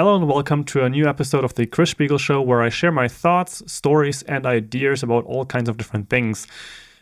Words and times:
Hello 0.00 0.16
and 0.16 0.26
welcome 0.26 0.64
to 0.64 0.82
a 0.82 0.88
new 0.88 1.06
episode 1.06 1.44
of 1.44 1.52
the 1.56 1.66
Chris 1.66 1.90
Spiegel 1.90 2.16
Show 2.16 2.40
where 2.40 2.62
I 2.62 2.70
share 2.70 2.90
my 2.90 3.06
thoughts, 3.06 3.62
stories, 3.70 4.22
and 4.22 4.46
ideas 4.46 5.02
about 5.02 5.26
all 5.26 5.44
kinds 5.44 5.68
of 5.68 5.76
different 5.76 6.08
things. 6.08 6.46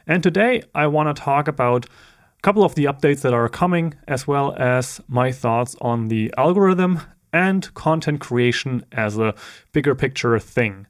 And 0.08 0.20
today 0.20 0.64
I 0.74 0.88
want 0.88 1.14
to 1.14 1.22
talk 1.22 1.46
about 1.46 1.86
a 1.86 2.42
couple 2.42 2.64
of 2.64 2.74
the 2.74 2.86
updates 2.86 3.20
that 3.20 3.32
are 3.32 3.48
coming, 3.48 3.94
as 4.08 4.26
well 4.26 4.52
as 4.58 5.00
my 5.06 5.30
thoughts 5.30 5.76
on 5.80 6.08
the 6.08 6.34
algorithm 6.36 7.00
and 7.32 7.72
content 7.74 8.18
creation 8.18 8.84
as 8.90 9.16
a 9.16 9.32
bigger 9.72 9.94
picture 9.94 10.36
thing. 10.40 10.88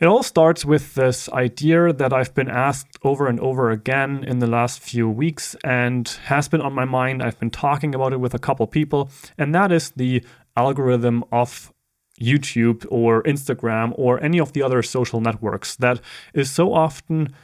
It 0.00 0.06
all 0.06 0.24
starts 0.24 0.64
with 0.64 0.96
this 0.96 1.28
idea 1.28 1.92
that 1.92 2.12
I've 2.12 2.34
been 2.34 2.48
asked 2.48 2.98
over 3.04 3.28
and 3.28 3.38
over 3.38 3.70
again 3.70 4.24
in 4.24 4.40
the 4.40 4.48
last 4.48 4.80
few 4.80 5.08
weeks 5.08 5.54
and 5.62 6.08
has 6.24 6.48
been 6.48 6.60
on 6.60 6.72
my 6.72 6.84
mind. 6.84 7.22
I've 7.22 7.38
been 7.38 7.50
talking 7.52 7.94
about 7.94 8.12
it 8.12 8.18
with 8.18 8.34
a 8.34 8.40
couple 8.40 8.66
people, 8.66 9.10
and 9.38 9.54
that 9.54 9.70
is 9.70 9.92
the 9.92 10.24
algorithm 10.56 11.24
of 11.32 11.72
YouTube 12.20 12.86
or 12.90 13.22
Instagram 13.22 13.92
or 13.96 14.22
any 14.22 14.38
of 14.38 14.52
the 14.52 14.62
other 14.62 14.82
social 14.82 15.20
networks 15.20 15.76
that 15.76 16.00
is 16.34 16.50
so 16.50 16.72
often 16.72 17.34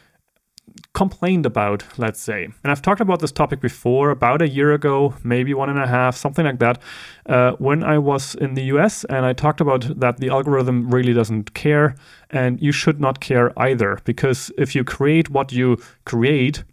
complained 0.92 1.46
about, 1.46 1.84
let's 1.96 2.20
say. 2.20 2.44
And 2.62 2.70
I've 2.70 2.82
talked 2.82 3.00
about 3.00 3.20
this 3.20 3.32
topic 3.32 3.60
before, 3.60 4.10
about 4.10 4.42
a 4.42 4.48
year 4.48 4.72
ago, 4.72 5.14
maybe 5.24 5.54
one 5.54 5.70
and 5.70 5.78
a 5.78 5.86
half, 5.86 6.16
something 6.16 6.44
like 6.44 6.58
that, 6.58 6.80
uh, 7.26 7.52
when 7.52 7.82
I 7.82 7.98
was 7.98 8.34
in 8.34 8.54
the 8.54 8.64
US. 8.64 9.04
And 9.04 9.24
I 9.24 9.32
talked 9.32 9.60
about 9.60 9.98
that 9.98 10.18
the 10.18 10.28
algorithm 10.28 10.90
really 10.90 11.12
doesn't 11.12 11.54
care, 11.54 11.94
and 12.30 12.60
you 12.60 12.72
should 12.72 13.00
not 13.00 13.20
care 13.20 13.58
either. 13.58 13.98
Because 14.04 14.52
if 14.58 14.74
you 14.74 14.84
create 14.84 15.30
what 15.30 15.52
you 15.52 15.78
create, 16.04 16.64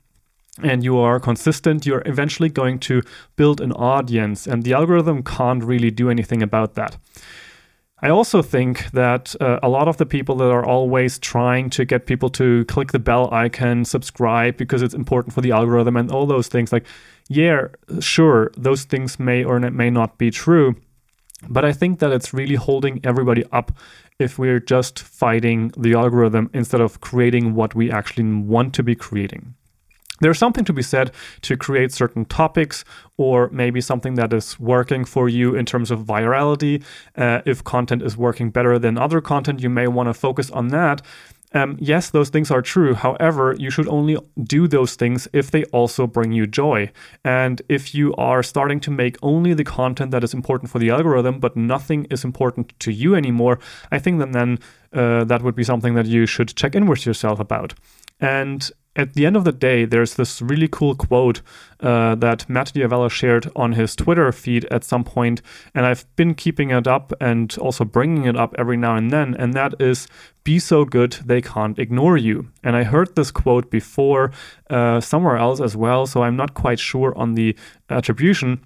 and 0.64 0.84
you 0.84 0.98
are 0.98 1.20
consistent, 1.20 1.86
you're 1.86 2.04
eventually 2.05 2.50
going 2.50 2.80
to 2.80 3.02
build 3.36 3.59
an 3.62 3.72
audience, 3.73 4.48
and 4.48 4.63
the 4.63 4.73
algorithm 4.73 5.23
can't 5.23 5.63
really 5.63 5.91
do 5.91 6.09
anything 6.09 6.41
about 6.41 6.76
that. 6.76 6.98
I 8.02 8.09
also 8.09 8.41
think 8.41 8.91
that 8.91 9.36
uh, 9.41 9.60
a 9.63 9.70
lot 9.70 9.88
of 9.88 9.98
the 9.98 10.05
people 10.05 10.36
that 10.36 10.52
are 10.52 10.66
always 10.66 11.18
trying 11.18 11.70
to 11.71 11.85
get 11.85 12.05
people 12.05 12.29
to 12.32 12.66
click 12.66 12.91
the 12.91 12.99
bell 12.99 13.34
icon, 13.34 13.85
subscribe 13.85 14.57
because 14.57 14.82
it's 14.82 14.94
important 14.94 15.34
for 15.34 15.41
the 15.41 15.52
algorithm, 15.52 15.98
and 15.98 16.12
all 16.12 16.26
those 16.26 16.48
things, 16.48 16.72
like, 16.72 16.85
yeah, 17.27 17.68
sure, 17.99 18.51
those 18.55 18.84
things 18.84 19.20
may 19.20 19.44
or 19.44 19.60
may 19.60 19.90
not 19.90 20.18
be 20.18 20.29
true. 20.29 20.76
But 21.49 21.66
I 21.66 21.74
think 21.74 21.99
that 21.99 22.12
it's 22.12 22.34
really 22.34 22.55
holding 22.55 23.01
everybody 23.04 23.44
up 23.51 23.72
if 24.20 24.40
we're 24.40 24.60
just 24.60 24.99
fighting 24.99 25.74
the 25.77 25.94
algorithm 25.94 26.49
instead 26.54 26.82
of 26.82 27.01
creating 27.01 27.55
what 27.55 27.76
we 27.76 27.91
actually 27.91 28.32
want 28.32 28.74
to 28.76 28.84
be 28.84 28.96
creating. 28.96 29.55
There's 30.21 30.40
something 30.40 30.66
to 30.66 30.74
be 30.74 30.82
said 30.82 31.12
to 31.41 31.58
create 31.58 31.91
certain 31.91 32.26
topics 32.26 32.85
or 33.18 33.49
maybe 33.49 33.82
something 33.82 34.16
that 34.16 34.34
is 34.34 34.60
working 34.60 35.05
for 35.05 35.27
you 35.27 35.55
in 35.55 35.66
terms 35.66 35.91
of 35.91 35.99
virality. 36.02 36.84
Uh, 37.18 37.41
if 37.46 37.63
content 37.63 38.02
is 38.02 38.16
working 38.16 38.49
better 38.49 38.80
than 38.80 38.98
other 38.98 39.22
content, 39.22 39.62
you 39.62 39.70
may 39.70 39.88
want 39.88 40.07
to 40.07 40.13
focus 40.13 40.49
on 40.52 40.70
that. 40.70 41.02
Um, 41.54 41.77
yes, 41.80 42.10
those 42.10 42.30
things 42.30 42.52
are 42.52 42.62
true. 42.62 42.96
However, 42.96 43.55
you 43.57 43.70
should 43.70 43.88
only 43.88 44.18
do 44.44 44.68
those 44.68 44.96
things 44.96 45.27
if 45.32 45.52
they 45.52 45.63
also 45.66 46.05
bring 46.05 46.34
you 46.34 46.46
joy. 46.46 46.91
And 47.24 47.62
if 47.70 47.96
you 47.96 48.13
are 48.16 48.44
starting 48.44 48.82
to 48.82 48.91
make 48.91 49.18
only 49.22 49.54
the 49.54 49.63
content 49.63 50.12
that 50.12 50.24
is 50.24 50.34
important 50.34 50.70
for 50.70 50.79
the 50.79 50.90
algorithm, 50.90 51.40
but 51.40 51.55
nothing 51.55 52.05
is 52.05 52.26
important 52.26 52.77
to 52.79 52.91
you 52.91 53.16
anymore, 53.16 53.60
I 53.90 54.00
think 54.00 54.20
that 54.20 54.34
then 54.34 54.60
uh, 54.91 55.24
that 55.24 55.44
would 55.44 55.55
be 55.55 55.63
something 55.63 55.94
that 55.96 56.07
you 56.07 56.26
should 56.26 56.55
check 56.55 56.76
in 56.76 56.88
with 56.88 57.05
yourself 57.05 57.40
about. 57.40 57.74
And 58.20 58.70
at 58.96 59.13
the 59.13 59.26
end 59.26 59.35
of 59.35 59.43
the 59.43 59.51
day, 59.51 59.85
there's 59.85 60.15
this 60.15 60.41
really 60.41 60.68
cool 60.68 60.96
quote 60.96 61.41
uh, 61.82 62.15
that 62.15 62.49
Matt 62.49 62.71
D'Avella 62.74 63.10
shared 63.10 63.51
on 63.55 63.74
his 63.74 63.96
Twitter 63.96 64.31
feed 64.31 64.66
at 64.72 64.84
some 64.84 65.03
point, 65.03 65.41
and 65.74 65.85
I've 65.85 66.06
been 66.16 66.34
keeping 66.34 66.69
it 66.72 66.88
up 66.88 67.12
and 67.19 67.56
also 67.57 67.84
bringing 67.84 68.25
it 68.25 68.38
up 68.38 68.56
every 68.57 68.78
now 68.78 68.96
and 68.96 69.12
then, 69.12 69.35
and 69.35 69.53
that 69.53 69.73
is 69.79 70.07
"Be 70.44 70.59
so 70.59 70.85
good 70.85 71.13
they 71.25 71.41
can't 71.41 71.78
ignore 71.78 72.18
you." 72.18 72.47
And 72.63 72.75
I 72.75 72.84
heard 72.84 73.16
this 73.16 73.31
quote 73.31 73.69
before 73.69 74.31
uh, 74.69 75.01
somewhere 75.01 75.38
else 75.38 75.59
as 75.59 75.75
well, 75.75 76.06
so 76.06 76.23
I'm 76.23 76.38
not 76.38 76.53
quite 76.53 76.79
sure 76.79 77.13
on 77.17 77.35
the 77.35 77.56
attribution. 77.89 78.62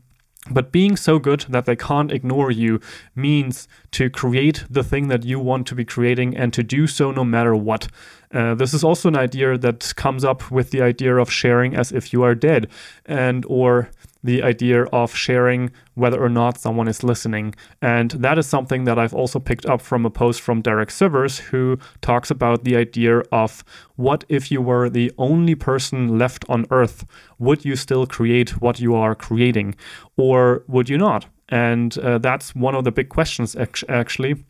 But 0.51 0.71
being 0.71 0.97
so 0.97 1.19
good 1.19 1.45
that 1.49 1.65
they 1.65 1.75
can't 1.75 2.11
ignore 2.11 2.51
you 2.51 2.79
means 3.15 3.67
to 3.91 4.09
create 4.09 4.65
the 4.69 4.83
thing 4.83 5.07
that 5.07 5.23
you 5.23 5.39
want 5.39 5.67
to 5.67 5.75
be 5.75 5.85
creating 5.85 6.35
and 6.35 6.53
to 6.53 6.63
do 6.63 6.87
so 6.87 7.11
no 7.11 7.23
matter 7.23 7.55
what. 7.55 7.87
Uh, 8.33 8.55
this 8.55 8.73
is 8.73 8.83
also 8.83 9.07
an 9.07 9.17
idea 9.17 9.57
that 9.57 9.93
comes 9.95 10.23
up 10.23 10.51
with 10.51 10.71
the 10.71 10.81
idea 10.81 11.15
of 11.15 11.31
sharing 11.31 11.75
as 11.75 11.91
if 11.91 12.13
you 12.13 12.23
are 12.23 12.35
dead, 12.35 12.67
and 13.05 13.45
or 13.47 13.89
the 14.23 14.43
idea 14.43 14.83
of 14.85 15.15
sharing 15.15 15.71
whether 15.95 16.21
or 16.21 16.29
not 16.29 16.59
someone 16.59 16.87
is 16.87 17.03
listening. 17.03 17.55
And 17.81 18.11
that 18.11 18.37
is 18.37 18.47
something 18.47 18.83
that 18.83 18.99
I've 18.99 19.13
also 19.13 19.39
picked 19.39 19.65
up 19.65 19.81
from 19.81 20.05
a 20.05 20.09
post 20.09 20.41
from 20.41 20.61
Derek 20.61 20.89
Sivers, 20.89 21.39
who 21.39 21.77
talks 22.01 22.29
about 22.29 22.63
the 22.63 22.75
idea 22.75 23.19
of 23.31 23.63
what 23.95 24.23
if 24.29 24.51
you 24.51 24.61
were 24.61 24.89
the 24.89 25.11
only 25.17 25.55
person 25.55 26.17
left 26.17 26.45
on 26.49 26.65
earth? 26.71 27.05
Would 27.37 27.65
you 27.65 27.75
still 27.75 28.05
create 28.05 28.61
what 28.61 28.79
you 28.79 28.95
are 28.95 29.15
creating, 29.15 29.75
or 30.17 30.63
would 30.67 30.89
you 30.89 30.97
not? 30.97 31.25
And 31.49 31.97
uh, 31.97 32.17
that's 32.17 32.53
one 32.55 32.75
of 32.75 32.83
the 32.83 32.91
big 32.91 33.09
questions, 33.09 33.55
actually. 33.55 34.45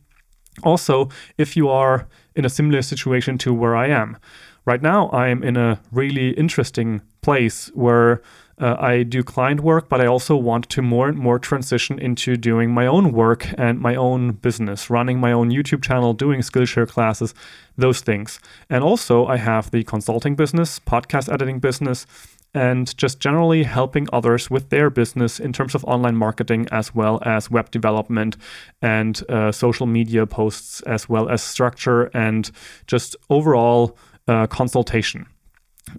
Also, 0.64 1.08
if 1.38 1.56
you 1.56 1.68
are 1.68 2.08
in 2.34 2.44
a 2.44 2.50
similar 2.50 2.82
situation 2.82 3.38
to 3.38 3.54
where 3.54 3.76
I 3.76 3.88
am. 3.88 4.16
Right 4.64 4.82
now, 4.82 5.10
I'm 5.10 5.42
in 5.42 5.56
a 5.56 5.80
really 5.90 6.30
interesting 6.30 7.00
place 7.22 7.68
where 7.74 8.22
uh, 8.60 8.76
I 8.78 9.04
do 9.04 9.22
client 9.22 9.60
work, 9.60 9.88
but 9.88 10.02
I 10.02 10.06
also 10.06 10.36
want 10.36 10.68
to 10.70 10.82
more 10.82 11.08
and 11.08 11.16
more 11.16 11.38
transition 11.38 11.98
into 11.98 12.36
doing 12.36 12.70
my 12.70 12.86
own 12.86 13.12
work 13.12 13.46
and 13.56 13.80
my 13.80 13.94
own 13.94 14.32
business, 14.32 14.90
running 14.90 15.18
my 15.18 15.32
own 15.32 15.50
YouTube 15.50 15.82
channel, 15.82 16.12
doing 16.12 16.40
Skillshare 16.40 16.86
classes, 16.86 17.34
those 17.78 18.00
things. 18.02 18.38
And 18.68 18.84
also, 18.84 19.26
I 19.26 19.38
have 19.38 19.70
the 19.70 19.82
consulting 19.84 20.34
business, 20.34 20.78
podcast 20.78 21.32
editing 21.32 21.58
business, 21.58 22.06
and 22.52 22.94
just 22.98 23.20
generally 23.20 23.62
helping 23.62 24.08
others 24.12 24.50
with 24.50 24.68
their 24.70 24.90
business 24.90 25.40
in 25.40 25.52
terms 25.52 25.74
of 25.74 25.84
online 25.84 26.16
marketing 26.16 26.66
as 26.72 26.94
well 26.94 27.20
as 27.24 27.50
web 27.50 27.70
development 27.70 28.36
and 28.82 29.22
uh, 29.30 29.52
social 29.52 29.86
media 29.86 30.26
posts, 30.26 30.82
as 30.82 31.08
well 31.08 31.28
as 31.28 31.42
structure 31.42 32.04
and 32.06 32.50
just 32.86 33.16
overall 33.30 33.96
uh, 34.28 34.46
consultation 34.46 35.26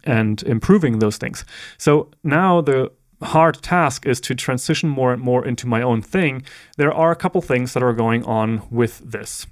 and 0.04 0.44
improving 0.44 1.00
those 1.00 1.18
things. 1.18 1.46
So 1.78 2.09
now 2.24 2.62
the 2.62 2.92
hard 3.22 3.62
task 3.62 4.06
is 4.06 4.20
to 4.22 4.36
transition 4.36 4.90
more 4.90 5.14
and 5.14 5.22
more 5.22 5.46
into 5.46 5.68
my 5.68 5.82
own 5.82 6.02
thing. 6.02 6.44
There 6.78 6.94
are 6.94 7.12
a 7.12 7.16
couple 7.16 7.42
things 7.42 7.74
that 7.74 7.84
are 7.84 7.94
going 7.94 8.24
on 8.24 8.64
with 8.72 9.00
this 9.12 9.46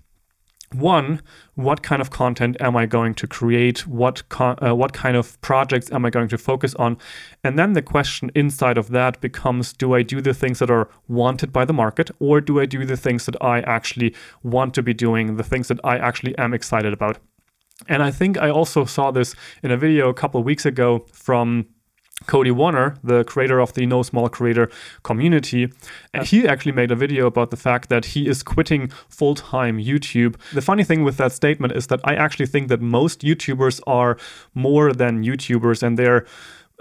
one, 0.73 1.21
what 1.55 1.81
kind 1.81 2.01
of 2.01 2.11
content 2.11 2.55
am 2.59 2.75
I 2.75 2.85
going 2.85 3.15
to 3.15 3.27
create? 3.27 3.87
What 3.87 4.21
uh, 4.39 4.75
what 4.75 4.93
kind 4.93 5.17
of 5.17 5.39
projects 5.41 5.91
am 5.91 6.05
I 6.05 6.09
going 6.09 6.27
to 6.29 6.37
focus 6.37 6.75
on? 6.75 6.97
And 7.43 7.57
then 7.57 7.73
the 7.73 7.81
question 7.81 8.31
inside 8.35 8.77
of 8.77 8.89
that 8.89 9.19
becomes: 9.19 9.73
Do 9.73 9.95
I 9.95 10.03
do 10.03 10.21
the 10.21 10.33
things 10.33 10.59
that 10.59 10.69
are 10.69 10.89
wanted 11.07 11.51
by 11.51 11.65
the 11.65 11.73
market, 11.73 12.11
or 12.19 12.39
do 12.39 12.59
I 12.59 12.65
do 12.65 12.85
the 12.85 12.97
things 12.97 13.25
that 13.25 13.41
I 13.41 13.61
actually 13.61 14.13
want 14.43 14.73
to 14.75 14.83
be 14.83 14.93
doing, 14.93 15.37
the 15.37 15.43
things 15.43 15.69
that 15.69 15.79
I 15.83 15.97
actually 15.97 16.37
am 16.37 16.53
excited 16.53 16.93
about? 16.93 17.17
And 17.87 18.03
I 18.03 18.11
think 18.11 18.37
I 18.37 18.49
also 18.49 18.85
saw 18.85 19.11
this 19.11 19.35
in 19.63 19.71
a 19.71 19.77
video 19.77 20.09
a 20.09 20.13
couple 20.13 20.39
of 20.39 20.45
weeks 20.45 20.65
ago 20.65 21.05
from 21.13 21.65
Cody 22.25 22.51
Wanner, 22.51 22.97
the 23.03 23.23
creator 23.23 23.59
of 23.59 23.73
the 23.73 23.85
No 23.85 24.03
Small 24.03 24.27
Creator 24.29 24.69
community, 25.03 25.71
he 26.23 26.47
actually 26.47 26.73
made 26.73 26.91
a 26.91 26.95
video 26.95 27.27
about 27.27 27.49
the 27.49 27.57
fact 27.57 27.89
that 27.89 28.05
he 28.05 28.27
is 28.27 28.43
quitting 28.43 28.89
full 29.07 29.35
time 29.35 29.77
YouTube. 29.77 30.35
The 30.53 30.61
funny 30.61 30.83
thing 30.83 31.03
with 31.03 31.17
that 31.17 31.31
statement 31.31 31.73
is 31.73 31.87
that 31.87 32.01
I 32.03 32.15
actually 32.15 32.47
think 32.47 32.67
that 32.67 32.81
most 32.81 33.21
YouTubers 33.21 33.79
are 33.87 34.17
more 34.53 34.91
than 34.91 35.23
YouTubers 35.23 35.81
and 35.81 35.97
they're 35.97 36.25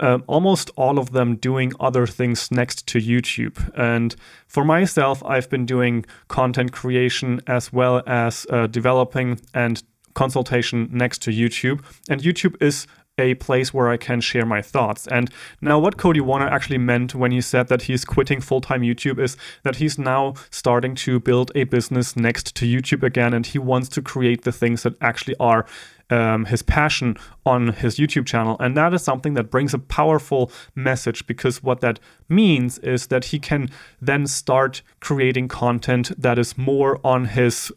um, 0.01 0.23
almost 0.27 0.71
all 0.77 0.97
of 0.97 1.11
them 1.11 1.35
doing 1.35 1.73
other 1.79 2.07
things 2.07 2.51
next 2.51 2.87
to 2.87 2.99
YouTube. 2.99 3.69
And 3.77 4.15
for 4.47 4.63
myself, 4.63 5.21
I've 5.25 5.49
been 5.49 5.65
doing 5.65 6.05
content 6.29 6.71
creation 6.71 7.41
as 7.47 7.73
well 7.73 8.01
as 8.07 8.45
uh, 8.49 8.67
developing 8.67 9.41
and 9.53 9.83
consultation 10.19 10.89
next 10.91 11.21
to 11.21 11.31
YouTube. 11.31 11.79
And 12.09 12.21
YouTube 12.21 12.61
is 12.61 12.87
a 13.17 13.35
place 13.35 13.73
where 13.73 13.89
I 13.89 13.97
can 13.97 14.19
share 14.21 14.45
my 14.45 14.61
thoughts. 14.61 15.07
And 15.07 15.29
now, 15.61 15.77
what 15.79 15.97
Cody 15.97 16.21
Wanner 16.21 16.47
actually 16.47 16.77
meant 16.77 17.15
when 17.15 17.31
he 17.31 17.41
said 17.41 17.67
that 17.67 17.83
he's 17.83 18.05
quitting 18.05 18.41
full 18.41 18.61
time 18.61 18.81
YouTube 18.81 19.19
is 19.19 19.37
that 19.63 19.77
he's 19.77 19.97
now 19.97 20.33
starting 20.49 20.95
to 21.05 21.19
build 21.19 21.51
a 21.55 21.63
business 21.65 22.15
next 22.15 22.55
to 22.57 22.65
YouTube 22.65 23.03
again, 23.03 23.33
and 23.33 23.45
he 23.45 23.59
wants 23.59 23.89
to 23.89 24.01
create 24.01 24.43
the 24.43 24.51
things 24.51 24.83
that 24.83 24.95
actually 25.01 25.35
are. 25.39 25.65
Um, 26.11 26.45
his 26.45 26.63
passion 26.63 27.17
on 27.45 27.61
his 27.67 27.97
YouTube 27.97 28.25
channel. 28.25 28.57
And 28.59 28.75
that 28.75 28.95
is 28.95 29.03
something 29.03 29.35
that 29.35 29.51
brings 29.51 29.75
a 29.75 29.77
powerful 29.77 30.51
message 30.73 31.27
because 31.27 31.61
what 31.61 31.81
that 31.81 31.99
means 32.27 32.79
is 32.79 33.07
that 33.07 33.25
he 33.25 33.37
can 33.37 33.69
then 34.01 34.25
start 34.25 34.81
creating 35.01 35.49
content 35.49 36.11
that 36.19 36.39
is 36.39 36.57
more 36.57 36.99
on 37.03 37.25
his 37.25 37.71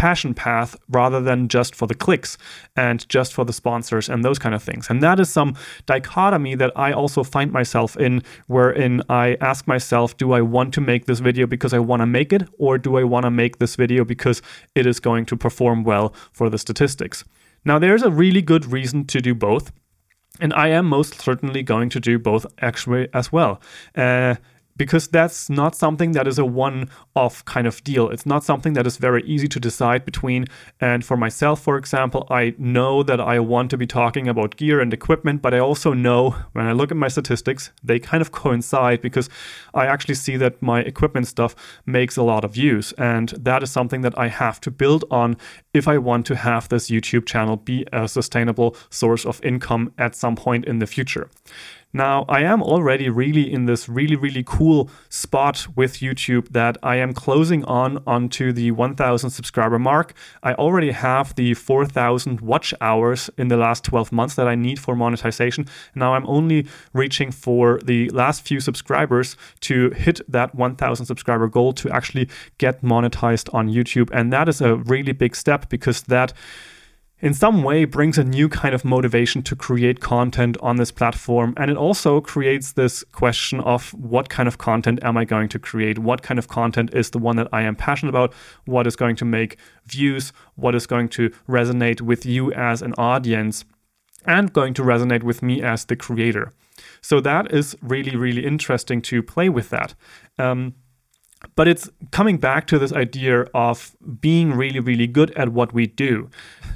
passion 0.00 0.32
path 0.32 0.74
rather 0.88 1.20
than 1.20 1.46
just 1.46 1.74
for 1.74 1.86
the 1.86 1.94
clicks 1.94 2.38
and 2.74 3.06
just 3.10 3.34
for 3.34 3.44
the 3.44 3.52
sponsors 3.52 4.08
and 4.08 4.24
those 4.24 4.38
kind 4.38 4.54
of 4.54 4.62
things. 4.62 4.88
And 4.88 5.02
that 5.02 5.20
is 5.20 5.28
some 5.28 5.54
dichotomy 5.84 6.54
that 6.54 6.72
I 6.74 6.90
also 6.92 7.22
find 7.22 7.52
myself 7.52 7.98
in, 7.98 8.22
wherein 8.46 9.02
I 9.10 9.36
ask 9.42 9.68
myself, 9.68 10.16
do 10.16 10.32
I 10.32 10.40
want 10.40 10.72
to 10.72 10.80
make 10.80 11.04
this 11.04 11.20
video 11.20 11.46
because 11.46 11.74
I 11.74 11.80
want 11.80 12.00
to 12.00 12.06
make 12.06 12.32
it, 12.32 12.48
or 12.58 12.78
do 12.78 12.96
I 12.96 13.04
want 13.04 13.24
to 13.24 13.30
make 13.30 13.58
this 13.58 13.76
video 13.76 14.02
because 14.06 14.40
it 14.74 14.86
is 14.86 15.00
going 15.00 15.26
to 15.26 15.36
perform 15.36 15.84
well 15.84 16.14
for 16.32 16.48
the 16.48 16.56
statistics? 16.56 17.22
Now, 17.66 17.78
there's 17.78 18.02
a 18.02 18.10
really 18.10 18.40
good 18.40 18.64
reason 18.64 19.04
to 19.04 19.20
do 19.20 19.34
both. 19.34 19.70
And 20.40 20.54
I 20.54 20.68
am 20.68 20.86
most 20.86 21.20
certainly 21.20 21.62
going 21.62 21.90
to 21.90 22.00
do 22.00 22.18
both 22.18 22.46
actually 22.62 23.08
as 23.12 23.30
well. 23.30 23.60
Uh, 23.94 24.36
because 24.76 25.08
that's 25.08 25.50
not 25.50 25.74
something 25.74 26.12
that 26.12 26.26
is 26.26 26.38
a 26.38 26.44
one 26.44 26.88
off 27.14 27.44
kind 27.44 27.66
of 27.66 27.82
deal. 27.84 28.08
It's 28.08 28.26
not 28.26 28.44
something 28.44 28.72
that 28.74 28.86
is 28.86 28.96
very 28.96 29.22
easy 29.24 29.48
to 29.48 29.60
decide 29.60 30.04
between. 30.04 30.46
And 30.80 31.04
for 31.04 31.16
myself, 31.16 31.60
for 31.60 31.76
example, 31.76 32.26
I 32.30 32.54
know 32.58 33.02
that 33.02 33.20
I 33.20 33.40
want 33.40 33.70
to 33.70 33.76
be 33.76 33.86
talking 33.86 34.28
about 34.28 34.56
gear 34.56 34.80
and 34.80 34.92
equipment, 34.92 35.42
but 35.42 35.52
I 35.52 35.58
also 35.58 35.92
know 35.92 36.30
when 36.52 36.66
I 36.66 36.72
look 36.72 36.90
at 36.90 36.96
my 36.96 37.08
statistics, 37.08 37.72
they 37.82 37.98
kind 37.98 38.20
of 38.20 38.32
coincide 38.42 39.02
because 39.02 39.28
I 39.74 39.86
actually 39.86 40.14
see 40.14 40.36
that 40.38 40.62
my 40.62 40.80
equipment 40.80 41.26
stuff 41.26 41.54
makes 41.86 42.16
a 42.16 42.22
lot 42.22 42.44
of 42.44 42.54
views. 42.54 42.92
And 42.98 43.28
that 43.30 43.62
is 43.62 43.70
something 43.70 44.00
that 44.02 44.18
I 44.18 44.28
have 44.28 44.60
to 44.62 44.70
build 44.70 45.04
on 45.10 45.36
if 45.74 45.86
I 45.86 45.98
want 45.98 46.26
to 46.26 46.36
have 46.36 46.68
this 46.68 46.90
YouTube 46.90 47.26
channel 47.26 47.56
be 47.56 47.86
a 47.92 48.08
sustainable 48.08 48.76
source 48.88 49.24
of 49.26 49.44
income 49.44 49.92
at 49.98 50.14
some 50.14 50.36
point 50.36 50.64
in 50.64 50.78
the 50.78 50.86
future. 50.86 51.28
Now, 51.92 52.24
I 52.28 52.42
am 52.42 52.62
already 52.62 53.08
really 53.08 53.52
in 53.52 53.66
this 53.66 53.88
really, 53.88 54.14
really 54.14 54.44
cool 54.46 54.88
spot 55.08 55.66
with 55.74 55.94
YouTube 55.94 56.48
that 56.50 56.78
I 56.84 56.96
am 56.96 57.12
closing 57.12 57.64
on 57.64 58.02
onto 58.06 58.52
the 58.52 58.70
1000 58.70 59.30
subscriber 59.30 59.78
mark. 59.78 60.14
I 60.42 60.54
already 60.54 60.92
have 60.92 61.34
the 61.34 61.54
4000 61.54 62.40
watch 62.40 62.72
hours 62.80 63.28
in 63.36 63.48
the 63.48 63.56
last 63.56 63.82
12 63.84 64.12
months 64.12 64.36
that 64.36 64.46
I 64.46 64.54
need 64.54 64.78
for 64.78 64.94
monetization. 64.94 65.66
Now 65.96 66.14
I'm 66.14 66.26
only 66.28 66.66
reaching 66.92 67.32
for 67.32 67.80
the 67.84 68.08
last 68.10 68.46
few 68.46 68.60
subscribers 68.60 69.36
to 69.62 69.90
hit 69.90 70.20
that 70.30 70.54
1000 70.54 71.06
subscriber 71.06 71.48
goal 71.48 71.72
to 71.72 71.90
actually 71.90 72.28
get 72.58 72.82
monetized 72.82 73.52
on 73.52 73.68
YouTube. 73.68 74.10
And 74.12 74.32
that 74.32 74.48
is 74.48 74.60
a 74.60 74.76
really 74.76 75.12
big 75.12 75.34
step 75.34 75.68
because 75.68 76.02
that 76.02 76.32
in 77.22 77.34
some 77.34 77.62
way 77.62 77.84
brings 77.84 78.18
a 78.18 78.24
new 78.24 78.48
kind 78.48 78.74
of 78.74 78.84
motivation 78.84 79.42
to 79.42 79.56
create 79.56 80.00
content 80.00 80.56
on 80.60 80.76
this 80.76 80.90
platform. 80.90 81.54
And 81.56 81.70
it 81.70 81.76
also 81.76 82.20
creates 82.20 82.72
this 82.72 83.04
question 83.12 83.60
of 83.60 83.90
what 83.94 84.28
kind 84.28 84.48
of 84.48 84.58
content 84.58 85.00
am 85.02 85.16
I 85.16 85.24
going 85.24 85.48
to 85.50 85.58
create? 85.58 85.98
What 85.98 86.22
kind 86.22 86.38
of 86.38 86.48
content 86.48 86.94
is 86.94 87.10
the 87.10 87.18
one 87.18 87.36
that 87.36 87.48
I 87.52 87.62
am 87.62 87.76
passionate 87.76 88.10
about? 88.10 88.32
What 88.64 88.86
is 88.86 88.96
going 88.96 89.16
to 89.16 89.24
make 89.24 89.58
views? 89.86 90.32
What 90.54 90.74
is 90.74 90.86
going 90.86 91.08
to 91.10 91.30
resonate 91.48 92.00
with 92.00 92.24
you 92.24 92.52
as 92.52 92.82
an 92.82 92.94
audience? 92.94 93.64
And 94.26 94.52
going 94.52 94.74
to 94.74 94.82
resonate 94.82 95.22
with 95.22 95.42
me 95.42 95.62
as 95.62 95.86
the 95.86 95.96
creator. 95.96 96.52
So 97.00 97.20
that 97.20 97.52
is 97.52 97.76
really, 97.80 98.16
really 98.16 98.44
interesting 98.44 99.02
to 99.02 99.22
play 99.22 99.48
with 99.48 99.70
that. 99.70 99.94
Um, 100.38 100.74
but 101.54 101.68
it's 101.68 101.88
coming 102.10 102.36
back 102.36 102.66
to 102.66 102.78
this 102.78 102.92
idea 102.92 103.46
of 103.54 103.96
being 104.20 104.52
really, 104.52 104.80
really 104.80 105.06
good 105.06 105.30
at 105.32 105.50
what 105.50 105.72
we 105.72 105.86
do. 105.86 106.28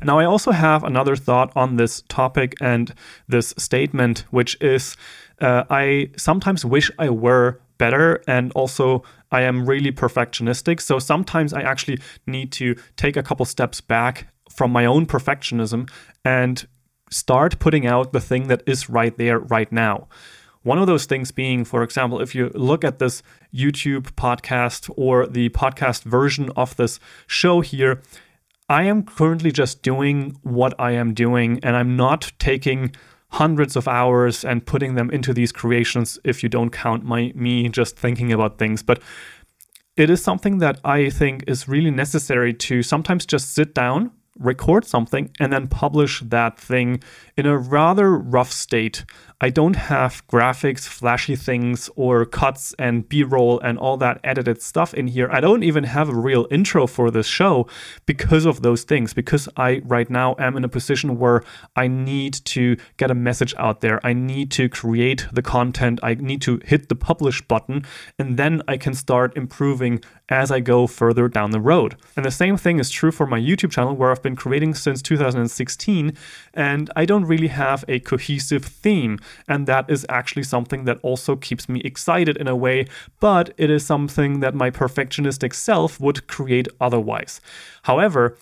Now, 0.03 0.19
I 0.19 0.25
also 0.25 0.53
have 0.53 0.85
another 0.85 1.17
thought 1.17 1.53
on 1.55 1.77
this 1.77 2.03
topic 2.09 2.55
and 2.61 2.95
this 3.29 3.55
statement, 3.59 4.25
which 4.31 4.57
is 4.61 4.97
uh, 5.41 5.65
I 5.71 6.11
sometimes 6.17 6.65
wish 6.65 6.91
I 6.99 7.11
were 7.11 7.61
better 7.79 8.23
and 8.27 8.53
also 8.53 9.03
I 9.33 9.43
am 9.43 9.67
really 9.67 9.93
perfectionistic. 9.93 10.81
So 10.81 10.99
sometimes 10.99 11.53
I 11.53 11.63
actually 11.63 11.99
need 12.27 12.53
to 12.53 12.77
take 12.97 13.17
a 13.17 13.23
couple 13.23 13.45
steps 13.47 13.81
back 13.81 14.29
from 14.51 14.71
my 14.71 14.87
own 14.87 15.07
perfectionism 15.07 15.91
and 16.25 16.67
start 17.11 17.59
putting 17.59 17.87
out 17.87 18.13
the 18.13 18.21
thing 18.21 18.49
that 18.49 18.63
is 18.67 18.89
right 18.89 19.17
there 19.19 19.39
right 19.39 19.71
now. 19.73 20.09
One 20.65 20.79
of 20.79 20.87
those 20.87 21.05
things 21.05 21.31
being, 21.31 21.65
for 21.65 21.83
example, 21.83 22.21
if 22.21 22.35
you 22.35 22.51
look 22.55 22.85
at 22.85 22.99
this 22.99 23.23
YouTube 23.55 24.15
podcast 24.15 24.91
or 24.97 25.27
the 25.27 25.51
podcast 25.51 26.03
version 26.05 26.51
of 26.57 26.75
this 26.77 26.99
show 27.27 27.61
here, 27.61 28.03
I 28.69 28.85
am 28.85 29.03
currently 29.03 29.53
just 29.53 29.83
doing 29.83 30.37
what 30.43 30.75
I 30.79 30.93
am 30.93 31.13
doing, 31.13 31.61
and 31.63 31.77
I'm 31.77 31.97
not 31.97 32.33
taking 32.39 32.97
hundreds 33.29 33.77
of 33.77 33.87
hours 33.87 34.43
and 34.43 34.65
putting 34.65 34.95
them 34.95 35.11
into 35.11 35.35
these 35.35 35.53
creations 35.53 36.19
if 36.25 36.43
you 36.43 36.49
don't 36.49 36.71
count 36.71 37.05
my 37.05 37.31
me 37.35 37.69
just 37.69 37.99
thinking 37.99 38.33
about 38.33 38.57
things. 38.59 38.83
But 38.83 39.03
it 39.99 40.09
is 40.09 40.23
something 40.23 40.59
that 40.59 40.81
I 40.83 41.11
think 41.11 41.45
is 41.47 41.69
really 41.69 41.91
necessary 41.91 42.55
to 42.55 42.83
sometimes 42.83 43.27
just 43.27 43.55
sit 43.55 43.75
down 43.75 44.13
record 44.39 44.85
something 44.85 45.31
and 45.39 45.53
then 45.53 45.69
publish 45.69 46.21
that 46.21 46.59
thing 46.59 47.03
in 47.37 47.47
a 47.47 47.57
rather 47.57 48.17
rough 48.17 48.53
state. 48.53 49.05
I 49.41 49.51
don't 49.51 49.77
have 49.77 50.27
graphics, 50.29 50.87
flashy 50.87 51.37
things, 51.37 51.91
or 51.97 52.25
cuts 52.25 52.75
and 52.79 53.07
B 53.09 53.23
roll 53.23 53.61
and 53.61 53.79
all 53.79 53.97
that 53.99 54.21
edited 54.25 54.63
stuff 54.63 54.95
in 54.95 55.09
here. 55.09 55.29
I 55.31 55.41
don't 55.41 55.63
even 55.63 55.85
have 55.85 56.09
a 56.09 56.15
real 56.15 56.47
intro 56.51 56.87
for 56.87 57.11
this 57.11 57.27
show 57.27 57.67
because 58.07 58.47
of 58.47 58.63
those 58.63 58.85
things, 58.85 59.13
because 59.13 59.49
I 59.57 59.83
right 59.85 60.09
now 60.09 60.35
am 60.39 60.57
in 60.57 60.65
a 60.65 60.69
position 60.69 61.19
where 61.19 61.43
I 61.77 61.89
need 61.89 62.35
to 62.47 62.77
get 62.97 63.11
a 63.11 63.15
message 63.15 63.55
out 63.59 63.83
there. 63.83 64.01
I 64.07 64.15
need 64.15 64.51
to 64.53 64.69
create 64.69 65.27
the 65.33 65.43
content. 65.43 66.01
I 66.03 66.15
need 66.15 66.41
to 66.43 66.61
hit 66.65 66.89
the 66.89 66.97
publish 66.97 67.43
button, 67.43 67.85
and 68.19 68.39
then 68.39 68.63
I 68.67 68.79
can 68.79 68.95
start 68.95 69.37
improving 69.37 70.03
as 70.31 70.51
I 70.51 70.61
go 70.61 70.87
further 70.87 71.29
down 71.29 71.51
the 71.51 71.61
road. 71.61 71.97
And 72.17 72.25
the 72.25 72.31
same 72.31 72.57
thing 72.57 72.79
is 72.79 72.89
true 72.89 73.11
for 73.13 73.27
my 73.27 73.39
YouTube 73.39 73.73
channel, 73.73 73.95
where 73.95 74.11
I've 74.11 74.23
been 74.25 74.35
creating 74.35 74.75
since 74.75 75.01
2016, 75.01 76.17
and 76.53 76.91
I 76.97 77.05
don't 77.05 77.27
really 77.27 77.47
have 77.47 77.85
a 77.87 78.01
cohesive 78.01 78.65
theme. 78.65 79.21
And 79.47 79.69
that 79.69 79.89
is 79.89 80.05
actually 80.09 80.43
something 80.43 80.85
that 80.87 80.99
also 81.03 81.37
keeps 81.37 81.69
me 81.69 81.81
excited 81.85 82.37
in 82.37 82.49
a 82.49 82.57
way, 82.57 82.87
but 83.21 83.55
it 83.57 83.71
is 83.71 83.87
something 83.87 84.41
that 84.41 84.57
my 84.57 84.73
perfectionistic 84.73 85.55
self 85.55 86.01
would 86.01 86.27
create 86.27 86.67
otherwise. 86.81 87.41
However, 87.83 88.37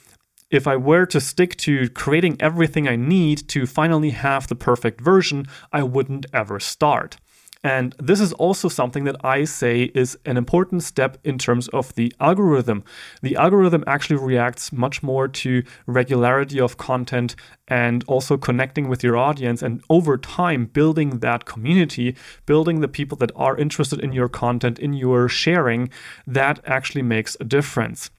if 0.50 0.66
I 0.66 0.76
were 0.76 1.06
to 1.06 1.20
stick 1.20 1.56
to 1.58 1.88
creating 1.90 2.36
everything 2.38 2.86
I 2.86 2.96
need 2.96 3.48
to 3.48 3.66
finally 3.66 4.10
have 4.10 4.46
the 4.48 4.54
perfect 4.54 5.00
version, 5.00 5.46
I 5.72 5.82
wouldn't 5.82 6.26
ever 6.32 6.60
start. 6.60 7.16
And 7.64 7.94
this 7.98 8.20
is 8.20 8.32
also 8.32 8.68
something 8.68 9.04
that 9.04 9.16
I 9.24 9.44
say 9.44 9.84
is 9.94 10.18
an 10.26 10.36
important 10.36 10.82
step 10.82 11.16
in 11.22 11.38
terms 11.38 11.68
of 11.68 11.94
the 11.94 12.12
algorithm. 12.18 12.82
The 13.22 13.36
algorithm 13.36 13.84
actually 13.86 14.16
reacts 14.16 14.72
much 14.72 15.02
more 15.02 15.28
to 15.28 15.62
regularity 15.86 16.58
of 16.60 16.76
content 16.76 17.36
and 17.68 18.04
also 18.08 18.36
connecting 18.36 18.88
with 18.88 19.04
your 19.04 19.16
audience 19.16 19.62
and 19.62 19.80
over 19.88 20.18
time 20.18 20.66
building 20.66 21.20
that 21.20 21.44
community, 21.44 22.16
building 22.46 22.80
the 22.80 22.88
people 22.88 23.16
that 23.18 23.32
are 23.36 23.56
interested 23.56 24.00
in 24.00 24.12
your 24.12 24.28
content, 24.28 24.80
in 24.80 24.92
your 24.92 25.28
sharing, 25.28 25.88
that 26.26 26.60
actually 26.66 27.02
makes 27.02 27.36
a 27.38 27.44
difference. 27.44 28.10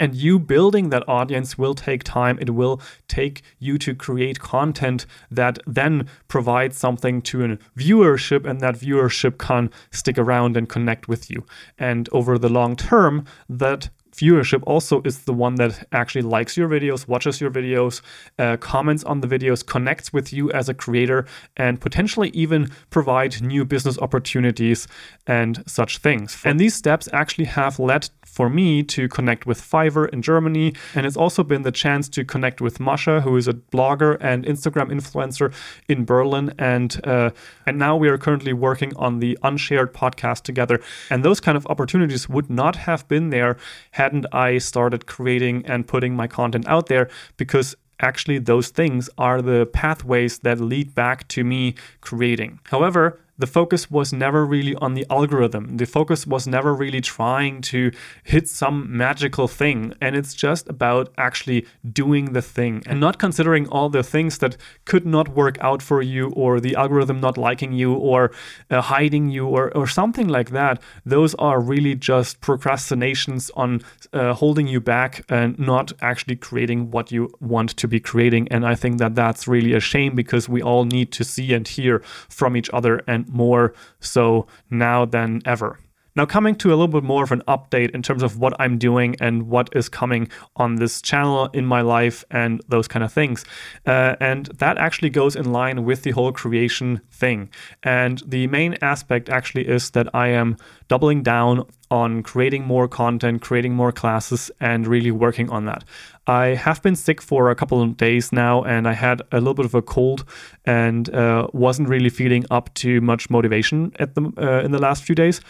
And 0.00 0.14
you 0.14 0.38
building 0.38 0.88
that 0.90 1.08
audience 1.08 1.58
will 1.58 1.74
take 1.74 2.02
time. 2.04 2.38
It 2.40 2.50
will 2.50 2.80
take 3.06 3.42
you 3.58 3.76
to 3.78 3.94
create 3.94 4.40
content 4.40 5.04
that 5.30 5.58
then 5.66 6.08
provides 6.26 6.78
something 6.78 7.20
to 7.22 7.44
a 7.44 7.58
viewership, 7.78 8.48
and 8.48 8.60
that 8.60 8.76
viewership 8.76 9.38
can 9.38 9.70
stick 9.90 10.16
around 10.18 10.56
and 10.56 10.68
connect 10.68 11.06
with 11.06 11.30
you. 11.30 11.44
And 11.78 12.08
over 12.12 12.38
the 12.38 12.48
long 12.48 12.76
term, 12.76 13.26
that 13.48 13.90
viewership 14.14 14.62
also 14.66 15.02
is 15.02 15.24
the 15.24 15.32
one 15.32 15.56
that 15.56 15.86
actually 15.92 16.22
likes 16.22 16.56
your 16.56 16.68
videos, 16.68 17.08
watches 17.08 17.40
your 17.40 17.50
videos, 17.50 18.00
uh, 18.38 18.56
comments 18.56 19.04
on 19.04 19.20
the 19.20 19.28
videos, 19.28 19.64
connects 19.64 20.12
with 20.12 20.32
you 20.32 20.50
as 20.52 20.68
a 20.68 20.74
creator, 20.74 21.26
and 21.56 21.80
potentially 21.80 22.30
even 22.30 22.70
provide 22.90 23.42
new 23.42 23.64
business 23.64 23.98
opportunities 23.98 24.86
and 25.26 25.62
such 25.66 25.98
things. 25.98 26.40
And 26.44 26.58
these 26.60 26.74
steps 26.74 27.08
actually 27.12 27.46
have 27.46 27.78
led 27.78 28.08
for 28.24 28.48
me 28.50 28.82
to 28.82 29.08
connect 29.08 29.46
with 29.46 29.60
Fiverr 29.60 30.08
in 30.12 30.20
Germany. 30.20 30.74
And 30.94 31.06
it's 31.06 31.16
also 31.16 31.44
been 31.44 31.62
the 31.62 31.70
chance 31.70 32.08
to 32.10 32.24
connect 32.24 32.60
with 32.60 32.80
Masha, 32.80 33.20
who 33.20 33.36
is 33.36 33.46
a 33.46 33.52
blogger 33.52 34.16
and 34.20 34.44
Instagram 34.44 34.90
influencer 34.90 35.54
in 35.88 36.04
Berlin. 36.04 36.52
And 36.58 37.00
uh, 37.06 37.30
and 37.66 37.78
now 37.78 37.96
we 37.96 38.08
are 38.08 38.18
currently 38.18 38.52
working 38.52 38.92
on 38.96 39.20
the 39.20 39.38
Unshared 39.42 39.92
podcast 39.92 40.42
together. 40.42 40.80
And 41.10 41.24
those 41.24 41.40
kind 41.40 41.56
of 41.56 41.66
opportunities 41.66 42.28
would 42.28 42.50
not 42.50 42.76
have 42.76 43.06
been 43.08 43.30
there 43.30 43.56
hadn't 44.04 44.26
I 44.32 44.58
started 44.58 45.06
creating 45.06 45.64
and 45.64 45.88
putting 45.88 46.14
my 46.14 46.26
content 46.26 46.68
out 46.68 46.86
there 46.92 47.08
because 47.38 47.74
actually 48.00 48.38
those 48.38 48.68
things 48.68 49.08
are 49.16 49.40
the 49.40 49.64
pathways 49.82 50.40
that 50.40 50.60
lead 50.60 50.94
back 50.94 51.26
to 51.28 51.42
me 51.42 51.74
creating. 52.02 52.60
However, 52.64 53.18
the 53.38 53.46
focus 53.46 53.90
was 53.90 54.12
never 54.12 54.46
really 54.46 54.74
on 54.76 54.94
the 54.94 55.06
algorithm. 55.10 55.76
The 55.76 55.86
focus 55.86 56.26
was 56.26 56.46
never 56.46 56.74
really 56.74 57.00
trying 57.00 57.62
to 57.62 57.90
hit 58.22 58.48
some 58.48 58.96
magical 58.96 59.48
thing. 59.48 59.94
And 60.00 60.14
it's 60.14 60.34
just 60.34 60.68
about 60.68 61.12
actually 61.18 61.66
doing 61.92 62.32
the 62.32 62.42
thing 62.42 62.82
and 62.86 63.00
not 63.00 63.18
considering 63.18 63.68
all 63.68 63.88
the 63.88 64.02
things 64.02 64.38
that 64.38 64.56
could 64.84 65.04
not 65.04 65.28
work 65.30 65.58
out 65.60 65.82
for 65.82 66.00
you 66.02 66.30
or 66.30 66.60
the 66.60 66.76
algorithm 66.76 67.20
not 67.20 67.36
liking 67.36 67.72
you 67.72 67.94
or 67.94 68.30
uh, 68.70 68.80
hiding 68.80 69.30
you 69.30 69.46
or, 69.46 69.76
or 69.76 69.86
something 69.86 70.28
like 70.28 70.50
that. 70.50 70.80
Those 71.04 71.34
are 71.36 71.60
really 71.60 71.94
just 71.94 72.40
procrastinations 72.40 73.50
on 73.56 73.82
uh, 74.12 74.34
holding 74.34 74.68
you 74.68 74.80
back 74.80 75.24
and 75.28 75.58
not 75.58 75.92
actually 76.00 76.36
creating 76.36 76.90
what 76.90 77.10
you 77.10 77.30
want 77.40 77.70
to 77.70 77.88
be 77.88 77.98
creating. 77.98 78.46
And 78.48 78.64
I 78.64 78.74
think 78.74 78.98
that 78.98 79.14
that's 79.14 79.48
really 79.48 79.72
a 79.72 79.80
shame 79.80 80.14
because 80.14 80.48
we 80.48 80.62
all 80.62 80.84
need 80.84 81.10
to 81.12 81.24
see 81.24 81.52
and 81.52 81.66
hear 81.66 82.00
from 82.28 82.56
each 82.56 82.70
other 82.72 83.02
and 83.08 83.23
more 83.28 83.74
so 84.00 84.46
now 84.70 85.04
than 85.04 85.40
ever. 85.44 85.78
Now, 86.16 86.26
coming 86.26 86.54
to 86.56 86.68
a 86.68 86.76
little 86.76 86.86
bit 86.86 87.02
more 87.02 87.24
of 87.24 87.32
an 87.32 87.42
update 87.48 87.90
in 87.90 88.00
terms 88.00 88.22
of 88.22 88.38
what 88.38 88.54
I'm 88.60 88.78
doing 88.78 89.16
and 89.20 89.48
what 89.48 89.68
is 89.74 89.88
coming 89.88 90.28
on 90.54 90.76
this 90.76 91.02
channel 91.02 91.46
in 91.52 91.66
my 91.66 91.80
life 91.80 92.24
and 92.30 92.62
those 92.68 92.86
kind 92.86 93.04
of 93.04 93.12
things. 93.12 93.44
Uh, 93.84 94.14
and 94.20 94.46
that 94.58 94.78
actually 94.78 95.10
goes 95.10 95.34
in 95.34 95.50
line 95.50 95.84
with 95.84 96.04
the 96.04 96.12
whole 96.12 96.30
creation 96.30 97.00
thing. 97.10 97.50
And 97.82 98.22
the 98.24 98.46
main 98.46 98.76
aspect 98.80 99.28
actually 99.28 99.66
is 99.66 99.90
that 99.90 100.08
I 100.14 100.28
am 100.28 100.56
doubling 100.86 101.24
down 101.24 101.66
on 101.90 102.22
creating 102.22 102.64
more 102.64 102.86
content, 102.86 103.42
creating 103.42 103.74
more 103.74 103.90
classes, 103.90 104.52
and 104.60 104.86
really 104.86 105.10
working 105.10 105.50
on 105.50 105.64
that. 105.64 105.82
I 106.28 106.46
have 106.54 106.80
been 106.80 106.96
sick 106.96 107.20
for 107.20 107.50
a 107.50 107.54
couple 107.56 107.82
of 107.82 107.96
days 107.96 108.32
now, 108.32 108.62
and 108.62 108.86
I 108.86 108.92
had 108.92 109.20
a 109.32 109.38
little 109.38 109.54
bit 109.54 109.66
of 109.66 109.74
a 109.74 109.82
cold 109.82 110.24
and 110.64 111.12
uh, 111.12 111.48
wasn't 111.52 111.88
really 111.88 112.08
feeling 112.08 112.44
up 112.50 112.72
to 112.74 113.00
much 113.00 113.30
motivation 113.30 113.92
at 113.98 114.14
the 114.14 114.32
uh, 114.38 114.64
in 114.64 114.70
the 114.70 114.80
last 114.80 115.02
few 115.02 115.14
days. 115.14 115.40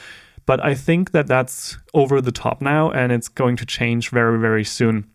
But 0.46 0.64
I 0.64 0.74
think 0.74 1.12
that 1.12 1.26
that's 1.26 1.78
over 1.94 2.20
the 2.20 2.32
top 2.32 2.60
now 2.60 2.90
and 2.90 3.12
it's 3.12 3.28
going 3.28 3.56
to 3.56 3.66
change 3.66 4.10
very, 4.10 4.38
very 4.38 4.64
soon. 4.64 5.10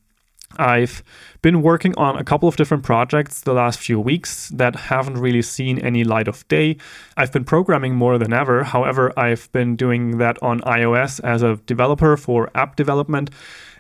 I've 0.58 1.04
been 1.42 1.62
working 1.62 1.94
on 1.96 2.18
a 2.18 2.24
couple 2.24 2.50
of 2.50 2.56
different 2.56 2.84
projects 2.84 3.42
the 3.42 3.54
last 3.54 3.80
few 3.80 4.00
weeks 4.00 4.50
that 4.50 4.76
haven't 4.76 5.18
really 5.18 5.44
seen 5.44 5.78
any 5.80 6.04
light 6.04 6.28
of 6.28 6.48
day. 6.48 6.78
I've 7.16 7.32
been 7.32 7.44
programming 7.44 7.96
more 7.96 8.18
than 8.18 8.34
ever. 8.34 8.64
However, 8.64 9.14
I've 9.18 9.52
been 9.52 9.76
doing 9.76 10.18
that 10.18 10.42
on 10.42 10.62
iOS 10.62 11.24
as 11.24 11.44
a 11.44 11.58
developer 11.68 12.18
for 12.18 12.50
app 12.56 12.76
development 12.76 13.30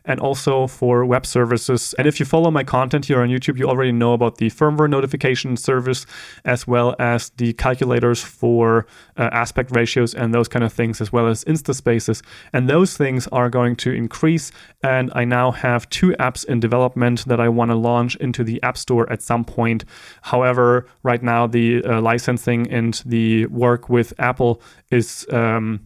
and 0.10 0.20
also 0.20 0.66
for 0.66 1.06
web 1.06 1.24
services. 1.26 1.94
And 2.00 2.08
if 2.08 2.20
you 2.20 2.26
follow 2.26 2.50
my 2.50 2.64
content 2.64 3.06
here 3.06 3.22
on 3.22 3.30
YouTube, 3.30 3.60
you 3.60 3.70
already 3.70 3.92
know 3.92 4.14
about 4.14 4.38
the 4.38 4.50
firmware 4.50 4.90
notification 4.90 5.56
service 5.56 6.08
as 6.44 6.66
well 6.66 6.96
as 6.98 7.30
the 7.38 7.54
calculators 7.54 8.22
for 8.22 8.88
uh, 9.18 9.30
aspect 9.32 9.70
ratios 9.72 10.16
and 10.16 10.34
those 10.34 10.48
kind 10.48 10.66
of 10.66 10.74
things, 10.74 11.00
as 11.00 11.14
well 11.14 11.28
as 11.28 11.44
Instaspaces. 11.46 12.24
And 12.54 12.68
those 12.68 12.98
things 12.98 13.28
are 13.28 13.52
going 13.52 13.76
to 13.78 13.92
increase. 13.92 14.52
And 14.84 15.12
I 15.14 15.26
now 15.26 15.52
have 15.52 15.88
two 15.92 16.10
apps 16.20 16.44
in 16.44 16.60
development 16.60 17.26
that 17.26 17.40
I 17.40 17.48
want 17.48 17.70
to 17.70 17.76
launch 17.76 18.16
into 18.16 18.44
the 18.44 18.62
App 18.64 18.78
Store 18.78 19.08
at 19.12 19.22
some 19.22 19.46
point. 19.46 19.86
However, 20.24 20.88
right 21.04 21.22
now 21.22 21.46
the 21.46 21.84
uh, 21.84 22.02
licensing 22.02 22.68
and 22.72 23.00
the 23.06 23.46
work 23.46 23.90
with 23.90 24.12
Apple 24.18 24.60
is 24.90 25.28
um, 25.32 25.82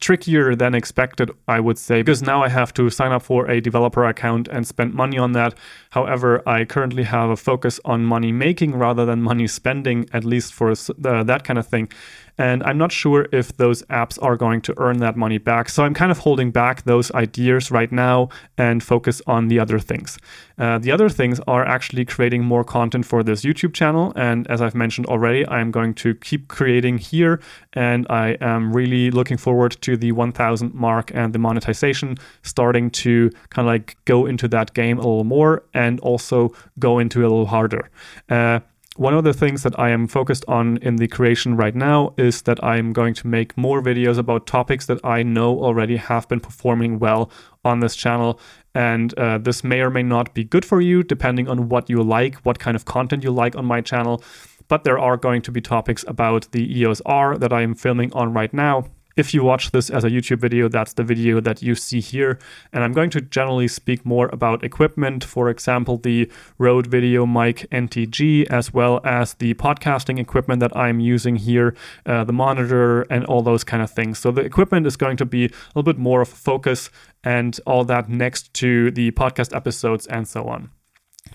trickier 0.00 0.56
than 0.56 0.74
expected, 0.74 1.30
I 1.46 1.60
would 1.60 1.78
say, 1.78 2.00
because 2.02 2.22
now 2.22 2.42
I 2.42 2.48
have 2.48 2.72
to 2.74 2.88
sign 2.90 3.12
up 3.12 3.22
for 3.22 3.50
a 3.50 3.60
developer 3.60 4.04
account 4.06 4.48
and 4.48 4.66
spend 4.66 4.94
money 4.94 5.18
on 5.18 5.32
that. 5.32 5.54
However, 5.90 6.42
I 6.48 6.64
currently 6.64 7.02
have 7.04 7.30
a 7.30 7.36
focus 7.36 7.78
on 7.84 8.04
money 8.04 8.32
making 8.32 8.74
rather 8.76 9.04
than 9.04 9.22
money 9.22 9.46
spending, 9.46 10.06
at 10.12 10.24
least 10.24 10.54
for 10.54 10.74
that 10.74 11.42
kind 11.44 11.58
of 11.58 11.66
thing. 11.66 11.92
And 12.40 12.62
I'm 12.62 12.78
not 12.78 12.90
sure 12.90 13.28
if 13.32 13.54
those 13.58 13.82
apps 13.90 14.18
are 14.22 14.34
going 14.34 14.62
to 14.62 14.74
earn 14.78 14.96
that 15.00 15.14
money 15.14 15.36
back. 15.36 15.68
So 15.68 15.84
I'm 15.84 15.92
kind 15.92 16.10
of 16.10 16.16
holding 16.20 16.50
back 16.50 16.84
those 16.84 17.12
ideas 17.12 17.70
right 17.70 17.92
now 17.92 18.30
and 18.56 18.82
focus 18.82 19.20
on 19.26 19.48
the 19.48 19.58
other 19.58 19.78
things. 19.78 20.16
Uh, 20.56 20.78
the 20.78 20.90
other 20.90 21.10
things 21.10 21.38
are 21.46 21.66
actually 21.66 22.06
creating 22.06 22.42
more 22.42 22.64
content 22.64 23.04
for 23.04 23.22
this 23.22 23.42
YouTube 23.42 23.74
channel. 23.74 24.14
And 24.16 24.50
as 24.50 24.62
I've 24.62 24.74
mentioned 24.74 25.06
already, 25.06 25.46
I'm 25.48 25.70
going 25.70 25.92
to 25.96 26.14
keep 26.14 26.48
creating 26.48 26.96
here. 26.96 27.42
And 27.74 28.06
I 28.08 28.38
am 28.40 28.72
really 28.72 29.10
looking 29.10 29.36
forward 29.36 29.76
to 29.82 29.98
the 29.98 30.12
1000 30.12 30.72
mark 30.72 31.10
and 31.14 31.34
the 31.34 31.38
monetization 31.38 32.16
starting 32.42 32.88
to 32.90 33.28
kind 33.50 33.68
of 33.68 33.72
like 33.72 33.98
go 34.06 34.24
into 34.24 34.48
that 34.48 34.72
game 34.72 34.96
a 34.96 35.02
little 35.02 35.24
more 35.24 35.64
and 35.74 36.00
also 36.00 36.54
go 36.78 36.98
into 37.00 37.20
it 37.20 37.26
a 37.26 37.28
little 37.28 37.46
harder. 37.46 37.90
Uh, 38.30 38.60
one 38.96 39.14
of 39.14 39.24
the 39.24 39.32
things 39.32 39.62
that 39.62 39.78
I 39.78 39.90
am 39.90 40.08
focused 40.08 40.44
on 40.48 40.76
in 40.78 40.96
the 40.96 41.06
creation 41.06 41.56
right 41.56 41.74
now 41.74 42.12
is 42.18 42.42
that 42.42 42.62
I'm 42.62 42.92
going 42.92 43.14
to 43.14 43.26
make 43.26 43.56
more 43.56 43.80
videos 43.80 44.18
about 44.18 44.46
topics 44.46 44.86
that 44.86 44.98
I 45.04 45.22
know 45.22 45.62
already 45.62 45.96
have 45.96 46.28
been 46.28 46.40
performing 46.40 46.98
well 46.98 47.30
on 47.64 47.80
this 47.80 47.94
channel. 47.94 48.40
And 48.74 49.16
uh, 49.18 49.38
this 49.38 49.62
may 49.62 49.80
or 49.80 49.90
may 49.90 50.02
not 50.02 50.34
be 50.34 50.44
good 50.44 50.64
for 50.64 50.80
you, 50.80 51.02
depending 51.02 51.48
on 51.48 51.68
what 51.68 51.88
you 51.88 52.02
like, 52.02 52.36
what 52.38 52.58
kind 52.58 52.76
of 52.76 52.84
content 52.84 53.22
you 53.22 53.30
like 53.30 53.54
on 53.54 53.64
my 53.64 53.80
channel. 53.80 54.22
But 54.68 54.84
there 54.84 54.98
are 54.98 55.16
going 55.16 55.42
to 55.42 55.52
be 55.52 55.60
topics 55.60 56.04
about 56.08 56.50
the 56.52 56.78
EOS 56.78 57.00
R 57.06 57.38
that 57.38 57.52
I 57.52 57.62
am 57.62 57.74
filming 57.74 58.12
on 58.12 58.32
right 58.32 58.52
now 58.52 58.86
if 59.20 59.34
you 59.34 59.44
watch 59.44 59.70
this 59.70 59.90
as 59.90 60.02
a 60.02 60.10
YouTube 60.10 60.38
video, 60.38 60.66
that's 60.66 60.94
the 60.94 61.04
video 61.04 61.40
that 61.40 61.62
you 61.62 61.74
see 61.74 62.00
here. 62.00 62.38
And 62.72 62.82
I'm 62.82 62.94
going 62.94 63.10
to 63.10 63.20
generally 63.20 63.68
speak 63.68 64.04
more 64.06 64.30
about 64.32 64.64
equipment, 64.64 65.22
for 65.22 65.50
example, 65.50 65.98
the 65.98 66.32
Rode 66.58 66.86
Video 66.86 67.26
Mic 67.26 67.68
NTG, 67.70 68.46
as 68.48 68.72
well 68.72 69.00
as 69.04 69.34
the 69.34 69.52
podcasting 69.54 70.18
equipment 70.18 70.60
that 70.60 70.74
I'm 70.74 71.00
using 71.00 71.36
here, 71.36 71.76
uh, 72.06 72.24
the 72.24 72.32
monitor, 72.32 73.02
and 73.02 73.26
all 73.26 73.42
those 73.42 73.62
kind 73.62 73.82
of 73.82 73.90
things. 73.90 74.18
So 74.18 74.30
the 74.30 74.40
equipment 74.40 74.86
is 74.86 74.96
going 74.96 75.18
to 75.18 75.26
be 75.26 75.44
a 75.44 75.50
little 75.74 75.92
bit 75.92 75.98
more 75.98 76.22
of 76.22 76.32
a 76.32 76.36
focus 76.36 76.88
and 77.22 77.60
all 77.66 77.84
that 77.84 78.08
next 78.08 78.54
to 78.54 78.90
the 78.90 79.10
podcast 79.10 79.54
episodes 79.54 80.06
and 80.06 80.26
so 80.26 80.48
on. 80.48 80.70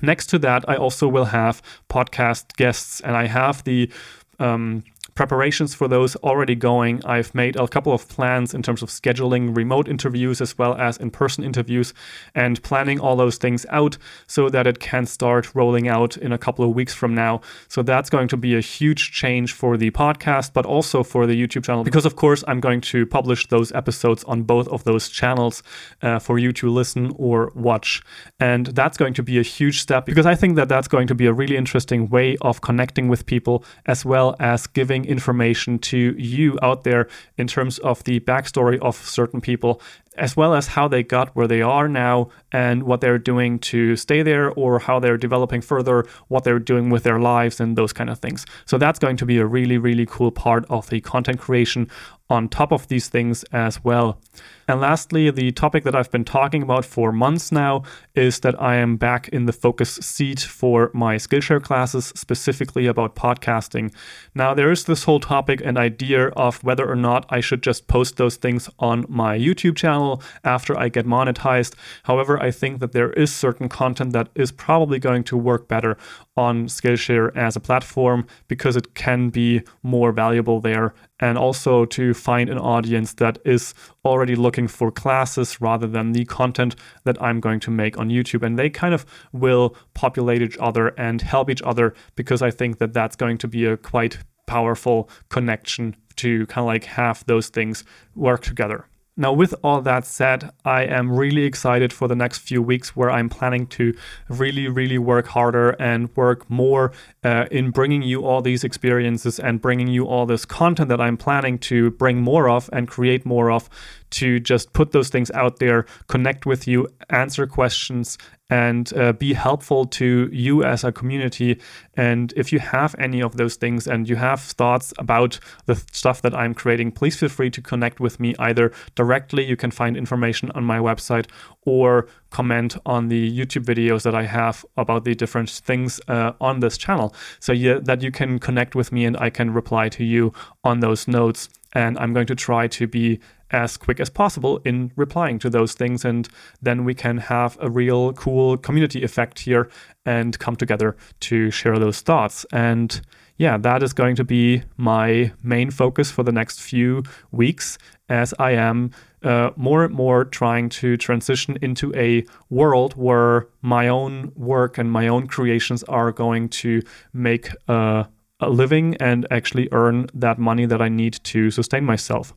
Next 0.01 0.25
to 0.31 0.39
that, 0.39 0.67
I 0.67 0.75
also 0.75 1.07
will 1.07 1.25
have 1.25 1.61
podcast 1.87 2.55
guests, 2.57 2.99
and 3.01 3.15
I 3.15 3.27
have 3.27 3.63
the 3.63 3.91
um, 4.39 4.83
preparations 5.15 5.73
for 5.73 5.87
those 5.87 6.17
already 6.17 6.55
going. 6.55 7.03
I've 7.05 7.33
made 7.33 7.55
a 7.55 7.67
couple 7.67 7.93
of 7.93 8.07
plans 8.09 8.53
in 8.53 8.61
terms 8.61 8.83
of 8.83 8.89
scheduling 8.89 9.55
remote 9.55 9.87
interviews 9.87 10.41
as 10.41 10.57
well 10.57 10.75
as 10.75 10.97
in 10.97 11.09
person 11.09 11.43
interviews 11.43 11.93
and 12.35 12.61
planning 12.63 12.99
all 12.99 13.15
those 13.15 13.37
things 13.37 13.65
out 13.69 13.97
so 14.27 14.49
that 14.49 14.67
it 14.67 14.79
can 14.79 15.05
start 15.05 15.55
rolling 15.55 15.87
out 15.87 16.17
in 16.17 16.33
a 16.33 16.37
couple 16.37 16.65
of 16.65 16.75
weeks 16.75 16.93
from 16.93 17.15
now. 17.15 17.39
So 17.69 17.81
that's 17.81 18.09
going 18.09 18.27
to 18.27 18.37
be 18.37 18.55
a 18.55 18.59
huge 18.59 19.13
change 19.13 19.53
for 19.53 19.77
the 19.77 19.89
podcast, 19.91 20.51
but 20.53 20.65
also 20.65 21.01
for 21.01 21.25
the 21.25 21.33
YouTube 21.33 21.63
channel 21.63 21.85
because, 21.85 22.05
of 22.05 22.17
course, 22.17 22.43
I'm 22.47 22.59
going 22.59 22.81
to 22.81 23.05
publish 23.05 23.47
those 23.47 23.71
episodes 23.71 24.25
on 24.25 24.43
both 24.43 24.67
of 24.67 24.83
those 24.83 25.07
channels 25.07 25.63
uh, 26.01 26.19
for 26.19 26.37
you 26.37 26.51
to 26.53 26.69
listen 26.69 27.13
or 27.15 27.53
watch. 27.55 28.03
And 28.41 28.67
that's 28.67 28.97
going 28.97 29.13
to 29.13 29.23
be 29.23 29.39
a 29.39 29.43
huge 29.43 29.79
step 29.79 30.05
because 30.05 30.25
I 30.25 30.35
think 30.35 30.57
that 30.57 30.67
that's 30.67 30.89
going 30.89 31.07
to 31.07 31.15
be 31.15 31.25
a 31.25 31.33
really 31.33 31.55
interesting 31.55 32.09
way 32.09 32.35
of 32.41 32.59
connecting 32.59 33.07
with 33.07 33.25
people 33.25 33.63
as 33.85 34.03
well 34.03 34.35
as 34.41 34.67
giving 34.67 35.04
information 35.05 35.79
to 35.79 36.15
you 36.17 36.57
out 36.61 36.83
there 36.83 37.07
in 37.37 37.47
terms 37.47 37.77
of 37.79 38.03
the 38.03 38.19
backstory 38.21 38.79
of 38.79 38.95
certain 38.95 39.41
people 39.41 39.81
as 40.17 40.35
well 40.35 40.53
as 40.53 40.67
how 40.67 40.87
they 40.87 41.03
got 41.03 41.35
where 41.35 41.47
they 41.47 41.61
are 41.61 41.87
now 41.87 42.29
and 42.51 42.83
what 42.83 43.01
they're 43.01 43.17
doing 43.17 43.59
to 43.59 43.95
stay 43.95 44.21
there 44.21 44.51
or 44.51 44.79
how 44.79 44.99
they're 44.99 45.17
developing 45.17 45.61
further, 45.61 46.05
what 46.27 46.43
they're 46.43 46.59
doing 46.59 46.89
with 46.89 47.03
their 47.03 47.19
lives 47.19 47.59
and 47.59 47.77
those 47.77 47.93
kind 47.93 48.09
of 48.09 48.19
things. 48.19 48.45
So 48.65 48.77
that's 48.77 48.99
going 48.99 49.17
to 49.17 49.25
be 49.25 49.37
a 49.37 49.45
really, 49.45 49.77
really 49.77 50.05
cool 50.05 50.31
part 50.31 50.65
of 50.69 50.89
the 50.89 51.01
content 51.01 51.39
creation 51.39 51.89
on 52.29 52.49
top 52.49 52.71
of 52.71 52.87
these 52.87 53.07
things 53.07 53.43
as 53.51 53.83
well. 53.83 54.19
And 54.67 54.81
lastly, 54.81 55.29
the 55.29 55.51
topic 55.51 55.83
that 55.83 55.95
I've 55.95 56.09
been 56.09 56.25
talking 56.25 56.63
about 56.63 56.83
for 56.83 57.11
months 57.11 57.51
now 57.51 57.83
is 58.15 58.39
that 58.39 58.59
I 58.59 58.77
am 58.77 58.97
back 58.97 59.27
in 59.29 59.45
the 59.45 59.53
focus 59.53 59.91
seat 59.95 60.39
for 60.39 60.89
my 60.93 61.17
Skillshare 61.17 61.61
classes, 61.61 62.11
specifically 62.15 62.87
about 62.87 63.15
podcasting. 63.15 63.93
Now, 64.33 64.55
there 64.55 64.71
is 64.71 64.85
this 64.85 65.03
whole 65.03 65.19
topic 65.19 65.61
and 65.63 65.77
idea 65.77 66.29
of 66.29 66.63
whether 66.63 66.89
or 66.89 66.95
not 66.95 67.27
I 67.29 67.41
should 67.41 67.61
just 67.61 67.85
post 67.85 68.17
those 68.17 68.37
things 68.37 68.69
on 68.79 69.05
my 69.07 69.37
YouTube 69.37 69.75
channel 69.75 70.04
channel 70.05 70.21
after 70.43 70.77
I 70.77 70.89
get 70.89 71.05
monetized. 71.05 71.75
However, 72.03 72.41
I 72.41 72.51
think 72.51 72.79
that 72.79 72.91
there 72.91 73.13
is 73.13 73.33
certain 73.33 73.69
content 73.69 74.13
that 74.13 74.29
is 74.35 74.51
probably 74.51 74.99
going 74.99 75.23
to 75.25 75.37
work 75.37 75.67
better 75.67 75.97
on 76.37 76.67
Skillshare 76.67 77.35
as 77.35 77.55
a 77.55 77.59
platform 77.59 78.25
because 78.47 78.75
it 78.75 78.93
can 78.93 79.29
be 79.29 79.61
more 79.83 80.11
valuable 80.11 80.59
there 80.61 80.93
and 81.19 81.37
also 81.37 81.85
to 81.85 82.13
find 82.13 82.49
an 82.49 82.57
audience 82.57 83.13
that 83.13 83.37
is 83.45 83.73
already 84.03 84.35
looking 84.35 84.67
for 84.67 84.91
classes 84.91 85.61
rather 85.61 85.87
than 85.87 86.11
the 86.11 86.25
content 86.25 86.75
that 87.05 87.17
I'm 87.21 87.39
going 87.39 87.61
to 87.61 87.71
make 87.71 87.97
on 87.97 88.09
YouTube. 88.09 88.45
And 88.45 88.59
they 88.59 88.69
kind 88.69 88.93
of 88.93 89.05
will 89.31 89.75
populate 89.93 90.41
each 90.41 90.57
other 90.59 90.89
and 90.97 91.21
help 91.21 91.49
each 91.49 91.61
other 91.63 91.93
because 92.15 92.41
I 92.41 92.51
think 92.51 92.79
that 92.79 92.93
that's 92.93 93.15
going 93.15 93.37
to 93.39 93.47
be 93.47 93.65
a 93.65 93.77
quite 93.77 94.17
powerful 94.45 95.09
connection 95.29 95.95
to 96.17 96.45
kind 96.47 96.63
of 96.63 96.67
like 96.67 96.85
have 96.85 97.23
those 97.25 97.49
things 97.49 97.83
work 98.15 98.41
together. 98.41 98.85
Now, 99.17 99.31
with 99.31 99.55
all 99.63 99.81
that 99.81 100.05
said, 100.05 100.51
I 100.65 100.83
am 100.83 101.09
really 101.09 101.43
excited 101.43 101.93
for 101.93 102.09
the 102.09 102.17
next 102.17 102.39
few 102.39 102.61
weeks 102.61 102.97
where 102.97 103.09
I'm 103.09 103.29
planning 103.29 103.65
to 103.67 103.93
really, 104.27 104.67
really 104.67 104.97
work 104.97 105.27
harder 105.27 105.69
and 105.79 106.13
work 106.17 106.49
more 106.49 106.91
uh, 107.23 107.45
in 107.49 107.71
bringing 107.71 108.01
you 108.01 108.25
all 108.25 108.41
these 108.41 108.65
experiences 108.65 109.39
and 109.39 109.61
bringing 109.61 109.87
you 109.87 110.05
all 110.05 110.25
this 110.25 110.43
content 110.43 110.89
that 110.89 110.99
I'm 110.99 111.15
planning 111.15 111.57
to 111.59 111.91
bring 111.91 112.21
more 112.21 112.49
of 112.49 112.69
and 112.73 112.89
create 112.89 113.25
more 113.25 113.51
of 113.51 113.69
to 114.15 114.39
just 114.39 114.73
put 114.73 114.91
those 114.91 115.09
things 115.09 115.29
out 115.31 115.59
there, 115.59 115.85
connect 116.07 116.45
with 116.45 116.67
you, 116.67 116.87
answer 117.09 117.45
questions, 117.47 118.17
and 118.49 118.93
uh, 118.95 119.11
be 119.13 119.33
helpful 119.33 119.85
to 119.85 120.29
you 120.31 120.63
as 120.63 120.83
a 120.83 120.91
community. 120.91 121.59
And 121.95 122.31
if 122.35 122.53
you 122.53 122.59
have 122.59 122.95
any 122.99 123.21
of 123.21 123.37
those 123.37 123.55
things 123.55 123.87
and 123.87 124.07
you 124.07 124.15
have 124.17 124.39
thoughts 124.39 124.93
about 124.99 125.39
the 125.65 125.75
stuff 125.91 126.21
that 126.21 126.35
I'm 126.35 126.53
creating, 126.53 126.91
please 126.91 127.17
feel 127.17 127.29
free 127.29 127.49
to 127.49 127.61
connect 127.61 127.99
with 127.99 128.19
me 128.19 128.35
either 128.37 128.71
directly. 128.93 129.45
You 129.45 129.57
can 129.57 129.71
find 129.71 129.97
information 129.97 130.51
on 130.51 130.63
my 130.63 130.77
website 130.77 131.27
or 131.63 132.07
comment 132.29 132.77
on 132.85 133.07
the 133.07 133.31
YouTube 133.31 133.65
videos 133.65 134.03
that 134.03 134.13
I 134.13 134.23
have 134.23 134.63
about 134.77 135.05
the 135.05 135.15
different 135.15 135.49
things 135.49 135.99
uh, 136.07 136.33
on 136.39 136.59
this 136.59 136.77
channel 136.77 137.15
so 137.39 137.53
that 137.53 138.01
you 138.03 138.11
can 138.11 138.37
connect 138.39 138.75
with 138.75 138.91
me 138.91 139.05
and 139.05 139.17
I 139.17 139.31
can 139.31 139.51
reply 139.51 139.89
to 139.89 140.03
you 140.03 140.33
on 140.63 140.81
those 140.81 141.07
notes. 141.07 141.49
And 141.73 141.97
I'm 141.97 142.13
going 142.13 142.27
to 142.27 142.35
try 142.35 142.67
to 142.67 142.87
be 142.87 143.19
as 143.51 143.77
quick 143.77 143.99
as 143.99 144.09
possible 144.09 144.59
in 144.65 144.91
replying 144.95 145.39
to 145.39 145.49
those 145.49 145.73
things. 145.73 146.03
And 146.03 146.27
then 146.61 146.85
we 146.85 146.93
can 146.93 147.17
have 147.17 147.57
a 147.61 147.69
real 147.69 148.13
cool 148.13 148.57
community 148.57 149.03
effect 149.03 149.39
here 149.39 149.69
and 150.05 150.37
come 150.39 150.55
together 150.55 150.95
to 151.21 151.51
share 151.51 151.79
those 151.79 152.01
thoughts. 152.01 152.45
And 152.51 153.01
yeah, 153.37 153.57
that 153.57 153.83
is 153.83 153.93
going 153.93 154.15
to 154.15 154.23
be 154.23 154.63
my 154.77 155.33
main 155.43 155.71
focus 155.71 156.09
for 156.09 156.23
the 156.23 156.31
next 156.31 156.61
few 156.61 157.03
weeks 157.31 157.77
as 158.07 158.33
I 158.39 158.51
am 158.51 158.91
uh, 159.23 159.49
more 159.55 159.83
and 159.83 159.93
more 159.93 160.23
trying 160.25 160.69
to 160.69 160.95
transition 160.97 161.57
into 161.61 161.93
a 161.95 162.23
world 162.49 162.93
where 162.93 163.47
my 163.61 163.87
own 163.87 164.31
work 164.35 164.77
and 164.77 164.91
my 164.91 165.07
own 165.07 165.27
creations 165.27 165.83
are 165.83 166.11
going 166.11 166.49
to 166.49 166.81
make 167.11 167.49
uh, 167.67 168.03
a 168.39 168.49
living 168.49 168.95
and 168.99 169.25
actually 169.31 169.67
earn 169.71 170.07
that 170.13 170.37
money 170.37 170.65
that 170.65 170.81
I 170.81 170.89
need 170.89 171.19
to 171.23 171.49
sustain 171.49 171.83
myself. 171.83 172.33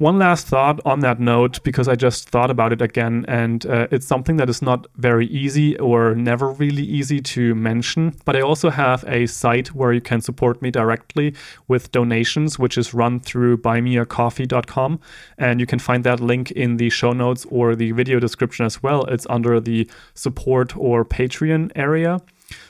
One 0.00 0.18
last 0.18 0.46
thought 0.46 0.80
on 0.86 1.00
that 1.00 1.20
note, 1.20 1.62
because 1.62 1.86
I 1.86 1.94
just 1.94 2.30
thought 2.30 2.50
about 2.50 2.72
it 2.72 2.80
again, 2.80 3.26
and 3.28 3.66
uh, 3.66 3.86
it's 3.90 4.06
something 4.06 4.38
that 4.38 4.48
is 4.48 4.62
not 4.62 4.86
very 4.96 5.26
easy 5.26 5.78
or 5.78 6.14
never 6.14 6.52
really 6.52 6.84
easy 6.84 7.20
to 7.20 7.54
mention. 7.54 8.16
But 8.24 8.34
I 8.34 8.40
also 8.40 8.70
have 8.70 9.04
a 9.06 9.26
site 9.26 9.74
where 9.74 9.92
you 9.92 10.00
can 10.00 10.22
support 10.22 10.62
me 10.62 10.70
directly 10.70 11.34
with 11.68 11.92
donations, 11.92 12.58
which 12.58 12.78
is 12.78 12.94
run 12.94 13.20
through 13.20 13.58
buymeacoffee.com. 13.58 15.00
And 15.36 15.60
you 15.60 15.66
can 15.66 15.78
find 15.78 16.02
that 16.04 16.18
link 16.18 16.50
in 16.52 16.78
the 16.78 16.88
show 16.88 17.12
notes 17.12 17.44
or 17.50 17.76
the 17.76 17.92
video 17.92 18.18
description 18.18 18.64
as 18.64 18.82
well. 18.82 19.04
It's 19.04 19.26
under 19.28 19.60
the 19.60 19.86
support 20.14 20.74
or 20.78 21.04
Patreon 21.04 21.72
area. 21.74 22.22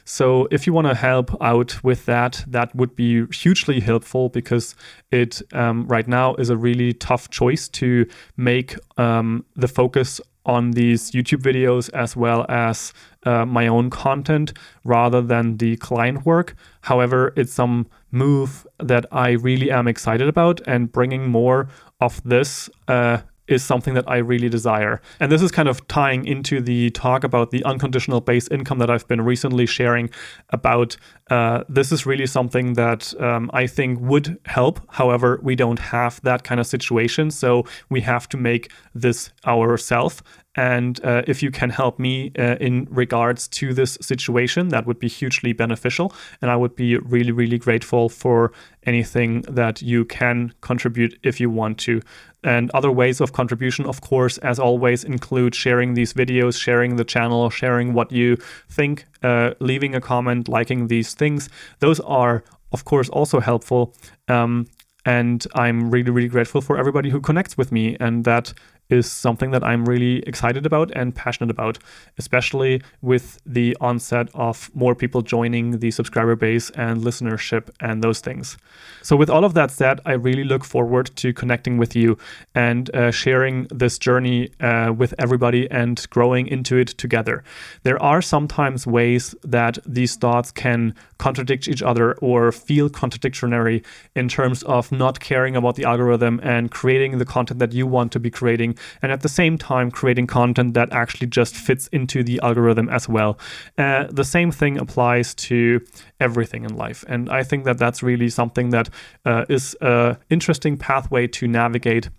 So 0.05 0.49
if 0.51 0.67
you 0.67 0.73
want 0.73 0.87
to 0.89 0.95
help 0.95 1.31
out 1.43 1.83
with 1.83 2.07
that, 2.07 2.45
that 2.49 2.75
would 2.75 2.97
be 2.97 3.27
hugely 3.27 3.81
helpful 3.81 4.29
because 4.29 4.75
it 5.11 5.43
um, 5.53 5.87
right 5.87 6.07
now 6.07 6.35
is 6.37 6.51
a 6.51 6.57
really 6.57 6.93
tough 6.93 7.31
choice 7.31 7.69
to 7.69 8.07
make 8.37 8.77
um, 8.99 9.45
the 9.57 9.69
focus 9.69 10.21
on 10.47 10.71
these 10.73 11.11
YouTube 11.11 11.43
videos 11.43 11.91
as 11.93 12.17
well 12.17 12.47
as 12.49 12.93
uh, 13.25 13.45
my 13.45 13.67
own 13.67 13.91
content 13.91 14.53
rather 14.85 15.21
than 15.21 15.57
the 15.59 15.77
client 15.77 16.25
work. 16.25 16.55
However, 16.83 17.33
it's 17.37 17.53
some 17.53 17.87
move 18.11 18.67
that 18.79 19.07
I 19.13 19.31
really 19.33 19.71
am 19.71 19.87
excited 19.87 20.29
about 20.29 20.61
and 20.67 20.91
bringing 20.91 21.29
more 21.29 21.69
of 22.01 22.23
this 22.25 22.71
uh, 22.89 23.19
is 23.51 23.65
something 23.65 23.95
that 23.95 24.09
I 24.09 24.19
really 24.19 24.49
desire. 24.49 25.03
And 25.19 25.31
this 25.31 25.43
is 25.43 25.51
kind 25.51 25.69
of 25.69 25.87
tying 25.89 26.25
into 26.25 26.61
the 26.61 26.91
talk 26.91 27.25
about 27.25 27.51
the 27.51 27.65
unconditional 27.65 28.21
base 28.21 28.49
income 28.49 28.79
that 28.79 28.91
I've 28.91 29.07
been 29.09 29.21
recently 29.21 29.67
sharing 29.67 30.11
about. 30.51 30.97
Uh, 31.31 31.65
this 31.69 31.93
is 31.93 32.07
really 32.07 32.27
something 32.27 32.75
that 32.75 33.13
um, 33.21 33.51
I 33.53 33.67
think 33.67 34.01
would 34.01 34.39
help. 34.47 34.81
However, 34.89 35.41
we 35.43 35.57
don't 35.57 35.79
have 35.79 36.21
that 36.23 36.45
kind 36.45 36.61
of 36.61 36.67
situation. 36.67 37.31
So 37.31 37.65
we 37.89 38.01
have 38.03 38.29
to 38.31 38.37
make 38.37 38.71
this 38.95 39.31
ourselves. 39.47 40.23
And 40.57 41.03
uh, 41.05 41.23
if 41.29 41.43
you 41.43 41.51
can 41.53 41.71
help 41.71 41.99
me 41.99 42.33
uh, 42.37 42.57
in 42.61 42.89
regards 42.91 43.47
to 43.49 43.73
this 43.73 43.97
situation, 44.01 44.69
that 44.69 44.85
would 44.85 44.99
be 44.99 45.09
hugely 45.09 45.53
beneficial. 45.53 46.13
And 46.43 46.51
I 46.51 46.57
would 46.57 46.75
be 46.75 46.97
really, 46.97 47.31
really 47.31 47.59
grateful 47.59 48.09
for 48.09 48.53
anything 48.85 49.43
that 49.43 49.81
you 49.81 50.05
can 50.05 50.53
contribute 50.61 51.19
if 51.23 51.39
you 51.39 51.51
want 51.51 51.79
to. 51.79 52.01
And 52.43 52.71
other 52.73 52.91
ways 52.91 53.21
of 53.21 53.33
contribution, 53.33 53.87
of 53.87 54.01
course, 54.01 54.39
as 54.39 54.59
always, 54.59 55.05
include 55.05 55.55
sharing 55.55 55.95
these 55.95 56.13
videos, 56.15 56.61
sharing 56.61 56.97
the 56.97 57.05
channel, 57.05 57.49
sharing 57.51 57.93
what 57.93 58.11
you 58.11 58.37
think, 58.69 59.05
uh, 59.23 59.53
leaving 59.61 59.95
a 59.95 60.01
comment, 60.01 60.49
liking 60.49 60.89
these 60.89 61.15
things. 61.15 61.49
Those 61.79 62.01
are, 62.01 62.43
of 62.73 62.85
course, 62.85 63.09
also 63.11 63.39
helpful. 63.39 63.95
Um, 64.27 64.67
and 65.05 65.47
I'm 65.55 65.91
really, 65.91 66.11
really 66.11 66.29
grateful 66.29 66.61
for 66.61 66.77
everybody 66.77 67.09
who 67.11 67.21
connects 67.21 67.57
with 67.57 67.73
me 67.73 67.97
and 68.01 68.25
that 68.25 68.53
is 68.91 69.11
something 69.11 69.51
that 69.51 69.65
I'm 69.65 69.85
really 69.85 70.19
excited 70.27 70.67
about 70.67 70.91
and 70.95 71.15
passionate 71.15 71.51
about, 71.51 71.79
especially 72.19 72.83
with 73.03 73.41
the 73.47 73.77
onset 73.81 74.29
of 74.35 74.71
more 74.75 74.95
people 74.95 75.23
joining 75.23 75.79
the 75.79 75.91
subscriber 75.91 76.37
base 76.37 76.71
and 76.71 77.03
listenership 77.03 77.71
and 77.81 78.03
those 78.03 78.21
things. 78.21 78.57
So, 79.03 79.17
with 79.17 79.31
all 79.31 79.45
of 79.45 79.55
that 79.55 79.71
said, 79.71 80.01
I 80.05 80.13
really 80.13 80.45
look 80.45 80.65
forward 80.65 81.11
to 81.17 81.33
connecting 81.33 81.79
with 81.79 81.97
you 81.97 82.19
and 82.55 82.95
uh, 82.95 83.11
sharing 83.11 83.65
this 83.71 83.99
journey 83.99 84.51
uh, 84.61 84.93
with 84.97 85.15
everybody 85.19 85.71
and 85.71 86.09
growing 86.11 86.47
into 86.47 86.77
it 86.77 86.89
together. 86.89 87.43
There 87.83 88.01
are 88.03 88.23
sometimes 88.23 88.87
ways 88.87 89.35
that 89.43 89.79
these 89.87 90.17
thoughts 90.17 90.51
can 90.51 90.95
contradict 91.19 91.69
each 91.69 91.83
other 91.83 92.15
or 92.15 92.53
feel 92.53 92.89
contradictory 92.89 93.83
in 94.15 94.29
terms 94.29 94.63
of 94.65 94.91
not 94.93 95.21
caring 95.21 95.57
about 95.57 95.77
the 95.77 95.85
algorithm 95.85 96.41
and 96.43 96.71
creating 96.71 97.19
the 97.19 97.25
content 97.25 97.61
that 97.61 97.73
you 97.73 97.87
want 97.87 98.13
to 98.13 98.21
be 98.21 98.31
creating 98.31 98.77
and 99.03 99.13
at 99.13 99.23
the 99.23 99.29
same 99.29 99.59
time 99.59 99.91
creating 99.91 100.27
content 100.27 100.75
that 100.75 100.93
actually 100.93 101.27
just 101.27 101.57
fits 101.57 101.87
into 101.89 102.23
the 102.23 102.41
algorithm 102.43 102.89
as 102.89 103.09
well. 103.09 103.39
Uh, 103.79 104.07
the 104.11 104.25
same 104.25 104.51
thing 104.51 104.79
applies 104.79 105.35
to 105.35 105.81
everything 106.21 106.65
in 106.65 106.77
life, 106.77 107.05
and 107.09 107.31
I 107.31 107.43
think 107.43 107.65
that 107.65 107.79
that's 107.79 108.03
really 108.03 108.29
something 108.29 108.71
that 108.71 108.89
uh, 109.25 109.45
is 109.49 109.77
an 109.81 110.17
interesting 110.29 110.77
pathway 110.77 111.27
to 111.29 111.47
navigate. 111.47 112.11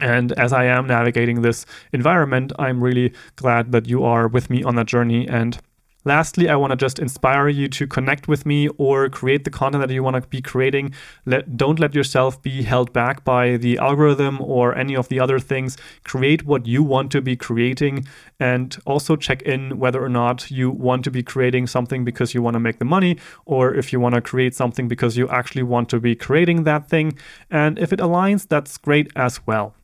And 0.00 0.32
as 0.32 0.52
I 0.52 0.64
am 0.64 0.88
navigating 0.88 1.42
this 1.42 1.66
environment, 1.92 2.52
I'm 2.58 2.82
really 2.82 3.12
glad 3.36 3.70
that 3.72 3.86
you 3.86 4.02
are 4.02 4.26
with 4.26 4.50
me 4.50 4.64
on 4.64 4.74
that 4.74 4.86
journey 4.86 5.28
and 5.28 5.58
Lastly, 6.06 6.50
I 6.50 6.56
want 6.56 6.70
to 6.70 6.76
just 6.76 6.98
inspire 6.98 7.48
you 7.48 7.66
to 7.68 7.86
connect 7.86 8.28
with 8.28 8.44
me 8.44 8.68
or 8.76 9.08
create 9.08 9.44
the 9.44 9.50
content 9.50 9.86
that 9.86 9.92
you 9.92 10.02
want 10.02 10.22
to 10.22 10.28
be 10.28 10.42
creating. 10.42 10.92
Let, 11.24 11.56
don't 11.56 11.80
let 11.80 11.94
yourself 11.94 12.42
be 12.42 12.62
held 12.62 12.92
back 12.92 13.24
by 13.24 13.56
the 13.56 13.78
algorithm 13.78 14.38
or 14.42 14.76
any 14.76 14.94
of 14.94 15.08
the 15.08 15.18
other 15.18 15.38
things. 15.38 15.78
Create 16.04 16.44
what 16.44 16.66
you 16.66 16.82
want 16.82 17.10
to 17.12 17.22
be 17.22 17.36
creating 17.36 18.06
and 18.38 18.76
also 18.84 19.16
check 19.16 19.40
in 19.42 19.78
whether 19.78 20.04
or 20.04 20.10
not 20.10 20.50
you 20.50 20.70
want 20.70 21.04
to 21.04 21.10
be 21.10 21.22
creating 21.22 21.66
something 21.66 22.04
because 22.04 22.34
you 22.34 22.42
want 22.42 22.54
to 22.54 22.60
make 22.60 22.78
the 22.78 22.84
money 22.84 23.16
or 23.46 23.74
if 23.74 23.90
you 23.90 23.98
want 23.98 24.14
to 24.14 24.20
create 24.20 24.54
something 24.54 24.86
because 24.86 25.16
you 25.16 25.26
actually 25.30 25.62
want 25.62 25.88
to 25.88 25.98
be 25.98 26.14
creating 26.14 26.64
that 26.64 26.86
thing. 26.86 27.18
And 27.50 27.78
if 27.78 27.94
it 27.94 27.98
aligns, 27.98 28.46
that's 28.46 28.76
great 28.76 29.10
as 29.16 29.46
well. 29.46 29.74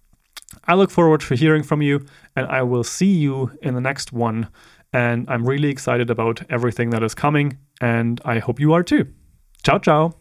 I 0.64 0.74
look 0.74 0.90
forward 0.90 1.20
to 1.22 1.34
hearing 1.34 1.62
from 1.62 1.80
you 1.80 2.04
and 2.36 2.46
I 2.46 2.62
will 2.62 2.84
see 2.84 3.12
you 3.12 3.52
in 3.62 3.74
the 3.74 3.80
next 3.80 4.12
one. 4.12 4.48
And 4.92 5.28
I'm 5.28 5.46
really 5.46 5.68
excited 5.68 6.10
about 6.10 6.42
everything 6.50 6.90
that 6.90 7.02
is 7.02 7.14
coming. 7.14 7.58
And 7.80 8.20
I 8.24 8.38
hope 8.38 8.60
you 8.60 8.72
are 8.72 8.82
too. 8.82 9.06
Ciao, 9.62 9.78
ciao. 9.78 10.19